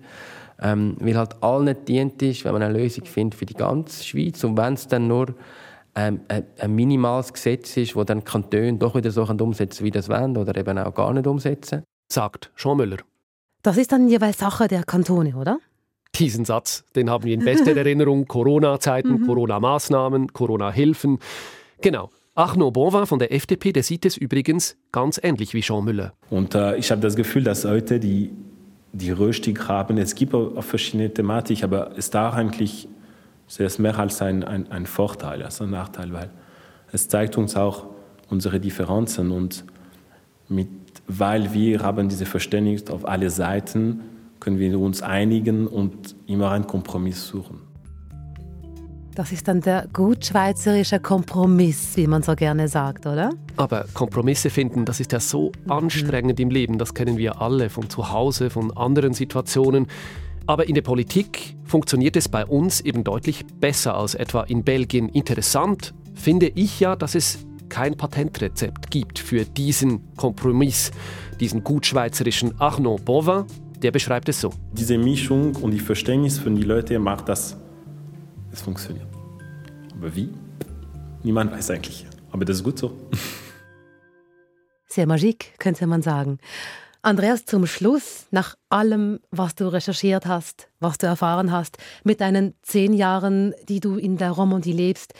Ähm, 0.58 0.96
weil 1.00 1.18
halt 1.18 1.42
allen 1.42 1.76
dient 1.84 2.22
ist, 2.22 2.46
wenn 2.46 2.54
man 2.54 2.62
eine 2.62 2.78
Lösung 2.78 3.04
findet 3.04 3.38
für 3.38 3.44
die 3.44 3.52
ganze 3.52 4.02
Schweiz 4.02 4.42
und 4.44 4.56
wenn 4.56 4.72
es 4.72 4.88
dann 4.88 5.08
nur 5.08 5.34
ähm, 5.96 6.20
ein, 6.28 6.74
minimales 6.74 7.32
Gesetz 7.32 7.76
ist, 7.76 7.96
das 7.96 8.06
dann 8.06 8.22
Kantone 8.22 8.74
doch 8.74 8.94
wieder 8.94 9.10
so 9.10 9.24
umsetzen 9.24 9.84
wie 9.84 9.90
das 9.90 10.08
wollen 10.08 10.36
oder 10.36 10.56
eben 10.56 10.78
auch 10.78 10.94
gar 10.94 11.12
nicht 11.12 11.26
umsetzen. 11.26 11.82
Sagt 12.12 12.52
Jean 12.54 12.76
Müller. 12.76 12.98
Das 13.62 13.78
ist 13.78 13.90
dann 13.90 14.08
jeweils 14.08 14.38
Sache 14.38 14.68
der 14.68 14.84
Kantone, 14.84 15.34
oder? 15.34 15.58
Diesen 16.14 16.44
Satz, 16.44 16.84
den 16.94 17.10
haben 17.10 17.24
wir 17.24 17.34
in 17.34 17.44
bester 17.44 17.76
Erinnerung. 17.76 18.26
Corona-Zeiten, 18.26 19.20
mhm. 19.20 19.26
Corona-Maßnahmen, 19.26 20.32
Corona-Hilfen. 20.32 21.18
Genau. 21.80 22.10
Arnaud 22.34 22.74
Bonvin 22.74 23.06
von 23.06 23.18
der 23.18 23.32
FDP, 23.32 23.72
der 23.72 23.82
sieht 23.82 24.04
es 24.04 24.18
übrigens 24.18 24.76
ganz 24.92 25.18
ähnlich 25.22 25.54
wie 25.54 25.62
Jean 25.62 25.84
Müller. 25.84 26.12
Und 26.28 26.54
äh, 26.54 26.76
ich 26.76 26.90
habe 26.90 27.00
das 27.00 27.16
Gefühl, 27.16 27.42
dass 27.42 27.64
heute 27.64 27.98
die, 27.98 28.30
die 28.92 29.10
Röstig 29.10 29.66
haben, 29.68 29.96
es 29.96 30.14
gibt 30.14 30.34
auch 30.34 30.62
verschiedene 30.62 31.12
Thematiken, 31.12 31.64
aber 31.64 31.96
es 31.96 32.10
da 32.10 32.30
eigentlich 32.30 32.88
sehe 33.46 33.66
es 33.66 33.78
mehr 33.78 33.98
als 33.98 34.20
ein, 34.22 34.44
ein, 34.44 34.70
ein 34.70 34.86
Vorteil 34.86 35.42
als 35.42 35.60
ein 35.60 35.70
Nachteil, 35.70 36.12
weil 36.12 36.30
es 36.92 37.08
zeigt 37.08 37.36
uns 37.36 37.56
auch 37.56 37.86
unsere 38.28 38.60
Differenzen 38.60 39.30
und 39.30 39.64
mit, 40.48 40.68
weil 41.06 41.52
wir 41.52 41.82
haben 41.82 42.08
diese 42.08 42.26
Verständnis 42.26 42.88
auf 42.90 43.06
alle 43.06 43.30
Seiten, 43.30 44.00
können 44.40 44.58
wir 44.58 44.78
uns 44.78 45.02
einigen 45.02 45.66
und 45.66 46.14
immer 46.26 46.50
einen 46.50 46.66
Kompromiss 46.66 47.26
suchen. 47.26 47.60
Das 49.14 49.32
ist 49.32 49.48
dann 49.48 49.62
der 49.62 49.88
gut 49.94 50.26
schweizerische 50.26 51.00
Kompromiss, 51.00 51.96
wie 51.96 52.06
man 52.06 52.22
so 52.22 52.34
gerne 52.34 52.68
sagt, 52.68 53.06
oder? 53.06 53.30
Aber 53.56 53.86
Kompromisse 53.94 54.50
finden, 54.50 54.84
das 54.84 55.00
ist 55.00 55.10
ja 55.10 55.20
so 55.20 55.52
mhm. 55.64 55.72
anstrengend 55.72 56.38
im 56.38 56.50
Leben, 56.50 56.76
das 56.76 56.92
kennen 56.92 57.16
wir 57.16 57.40
alle 57.40 57.70
von 57.70 57.88
zu 57.88 58.12
Hause, 58.12 58.50
von 58.50 58.76
anderen 58.76 59.14
Situationen. 59.14 59.86
Aber 60.48 60.68
in 60.68 60.74
der 60.74 60.82
Politik 60.82 61.56
funktioniert 61.64 62.16
es 62.16 62.28
bei 62.28 62.46
uns 62.46 62.80
eben 62.80 63.02
deutlich 63.02 63.44
besser 63.58 63.96
als 63.96 64.14
etwa 64.14 64.42
in 64.44 64.62
Belgien. 64.62 65.08
Interessant 65.08 65.92
finde 66.14 66.52
ich 66.54 66.78
ja, 66.78 66.94
dass 66.94 67.16
es 67.16 67.44
kein 67.68 67.96
Patentrezept 67.96 68.90
gibt 68.90 69.18
für 69.18 69.44
diesen 69.44 70.14
Kompromiss, 70.16 70.92
diesen 71.40 71.64
gutschweizerischen 71.64 72.60
Arnaud 72.60 73.04
Bovin, 73.04 73.44
der 73.82 73.90
beschreibt 73.90 74.28
es 74.28 74.40
so. 74.40 74.52
Diese 74.72 74.96
Mischung 74.96 75.56
und 75.56 75.72
die 75.72 75.80
Verständnis 75.80 76.38
von 76.38 76.54
den 76.54 76.64
Leuten 76.64 77.02
macht, 77.02 77.28
dass 77.28 77.56
es 78.52 78.62
funktioniert. 78.62 79.06
Aber 79.98 80.14
wie? 80.14 80.30
Niemand 81.24 81.50
weiß 81.50 81.70
eigentlich. 81.72 82.06
Aber 82.30 82.44
das 82.44 82.58
ist 82.58 82.64
gut 82.64 82.78
so. 82.78 82.96
Sehr 84.86 85.06
magique, 85.06 85.58
könnte 85.58 85.86
man 85.88 86.02
sagen. 86.02 86.38
Andreas, 87.06 87.44
zum 87.44 87.68
Schluss, 87.68 88.26
nach 88.32 88.56
allem, 88.68 89.20
was 89.30 89.54
du 89.54 89.68
recherchiert 89.68 90.26
hast, 90.26 90.70
was 90.80 90.98
du 90.98 91.06
erfahren 91.06 91.52
hast, 91.52 91.78
mit 92.02 92.20
deinen 92.20 92.54
zehn 92.62 92.92
Jahren, 92.92 93.54
die 93.68 93.78
du 93.78 93.94
in 93.94 94.16
der 94.16 94.32
Romandie 94.32 94.72
lebst, 94.72 95.14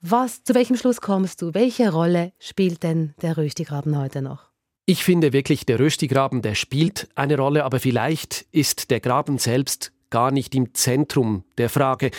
was, 0.00 0.44
zu 0.44 0.54
welchem 0.54 0.76
Schluss 0.76 1.00
kommst 1.00 1.42
du? 1.42 1.52
Welche 1.52 1.90
Rolle 1.90 2.30
spielt 2.38 2.84
denn 2.84 3.14
der 3.20 3.36
Röstigraben 3.36 3.98
heute 3.98 4.22
noch? 4.22 4.44
Ich 4.86 5.02
finde 5.02 5.32
wirklich, 5.32 5.66
der 5.66 5.80
Röstigraben, 5.80 6.40
der 6.40 6.54
spielt 6.54 7.08
eine 7.16 7.36
Rolle, 7.36 7.64
aber 7.64 7.80
vielleicht 7.80 8.46
ist 8.52 8.92
der 8.92 9.00
Graben 9.00 9.38
selbst 9.38 9.90
gar 10.10 10.30
nicht 10.30 10.54
im 10.54 10.72
Zentrum 10.72 11.42
der 11.58 11.68
Frage, 11.68 12.12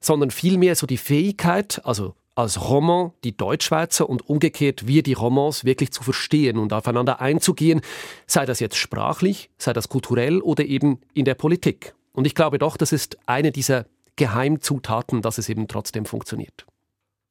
sondern 0.00 0.32
vielmehr 0.32 0.74
so 0.74 0.88
die 0.88 0.96
Fähigkeit, 0.96 1.80
also 1.84 2.16
als 2.36 2.68
Roman 2.68 3.12
die 3.24 3.36
Deutschschweizer 3.36 4.08
und 4.08 4.28
umgekehrt 4.28 4.86
wir 4.86 5.02
die 5.02 5.14
Romans 5.14 5.64
wirklich 5.64 5.90
zu 5.90 6.02
verstehen 6.04 6.58
und 6.58 6.72
aufeinander 6.72 7.20
einzugehen, 7.20 7.80
sei 8.26 8.46
das 8.46 8.60
jetzt 8.60 8.76
sprachlich, 8.76 9.50
sei 9.58 9.72
das 9.72 9.88
kulturell 9.88 10.40
oder 10.40 10.64
eben 10.64 11.00
in 11.14 11.24
der 11.24 11.34
Politik. 11.34 11.94
Und 12.12 12.26
ich 12.26 12.34
glaube 12.34 12.58
doch, 12.58 12.76
das 12.76 12.92
ist 12.92 13.18
eine 13.26 13.52
dieser 13.52 13.86
Geheimzutaten, 14.16 15.22
dass 15.22 15.38
es 15.38 15.48
eben 15.48 15.66
trotzdem 15.66 16.04
funktioniert. 16.04 16.66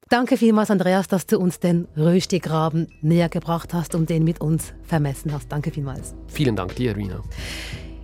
Danke 0.08 0.36
vielmals, 0.36 0.70
Andreas, 0.70 1.08
dass 1.08 1.26
du 1.26 1.38
uns 1.38 1.58
den 1.58 1.88
Röstigraben 1.96 2.92
näher 3.00 3.28
gebracht 3.28 3.74
hast 3.74 3.96
und 3.96 4.08
den 4.08 4.22
mit 4.22 4.40
uns 4.40 4.72
vermessen 4.84 5.32
hast. 5.32 5.50
Danke 5.50 5.72
vielmals. 5.72 6.14
Vielen 6.28 6.54
Dank 6.54 6.76
dir, 6.76 6.96
Rina. 6.96 7.22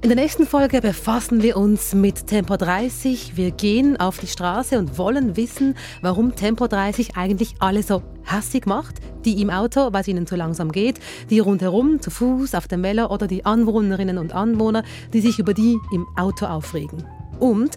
In 0.02 0.08
der 0.08 0.16
nächsten 0.16 0.48
Folge 0.48 0.80
befassen 0.80 1.42
wir 1.42 1.56
uns 1.56 1.94
mit 1.94 2.26
Tempo 2.26 2.56
30. 2.56 3.36
Wir 3.36 3.52
gehen 3.52 4.00
auf 4.00 4.18
die 4.18 4.26
Straße 4.26 4.76
und 4.76 4.98
wollen 4.98 5.36
wissen, 5.36 5.76
warum 6.00 6.34
Tempo 6.34 6.66
30 6.66 7.16
eigentlich 7.16 7.54
alle 7.60 7.84
so 7.84 8.02
hassig 8.26 8.66
macht. 8.66 8.96
Die 9.24 9.40
im 9.40 9.48
Auto, 9.48 9.92
weil 9.92 10.00
es 10.00 10.08
ihnen 10.08 10.26
zu 10.26 10.34
langsam 10.34 10.72
geht, 10.72 10.98
die 11.30 11.38
rundherum, 11.38 12.00
zu 12.00 12.10
Fuß, 12.10 12.56
auf 12.56 12.66
dem 12.66 12.82
Velo 12.82 13.12
oder 13.12 13.28
die 13.28 13.46
Anwohnerinnen 13.46 14.18
und 14.18 14.34
Anwohner, 14.34 14.82
die 15.12 15.20
sich 15.20 15.38
über 15.38 15.54
die 15.54 15.78
im 15.92 16.04
Auto 16.16 16.46
aufregen. 16.46 17.04
Und 17.38 17.76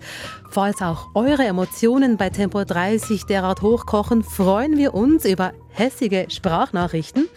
falls 0.50 0.82
auch 0.82 1.10
eure 1.14 1.44
Emotionen 1.44 2.18
bei 2.18 2.32
Tempo 2.32 2.64
30 2.64 3.26
derart 3.26 3.62
hochkochen, 3.62 4.24
freuen 4.24 4.80
wir 4.80 4.96
uns 4.96 5.26
über 5.26 5.54
hässige 5.70 6.26
Sprachnachrichten. 6.30 7.28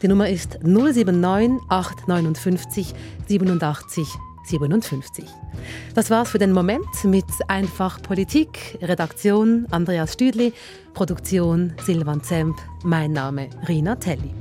Die 0.00 0.08
Nummer 0.08 0.30
ist 0.30 0.60
079 0.62 1.60
859 1.68 2.94
87 3.26 4.08
57. 4.48 5.24
Das 5.94 6.10
war's 6.10 6.30
für 6.30 6.38
den 6.38 6.52
Moment 6.52 6.86
mit 7.04 7.24
Einfach 7.48 8.02
Politik. 8.02 8.78
Redaktion 8.82 9.66
Andreas 9.70 10.14
Stüdli, 10.14 10.52
Produktion 10.94 11.74
Silvan 11.84 12.22
Zemp, 12.22 12.56
mein 12.84 13.12
Name 13.12 13.50
Rina 13.68 13.96
Telli. 13.96 14.32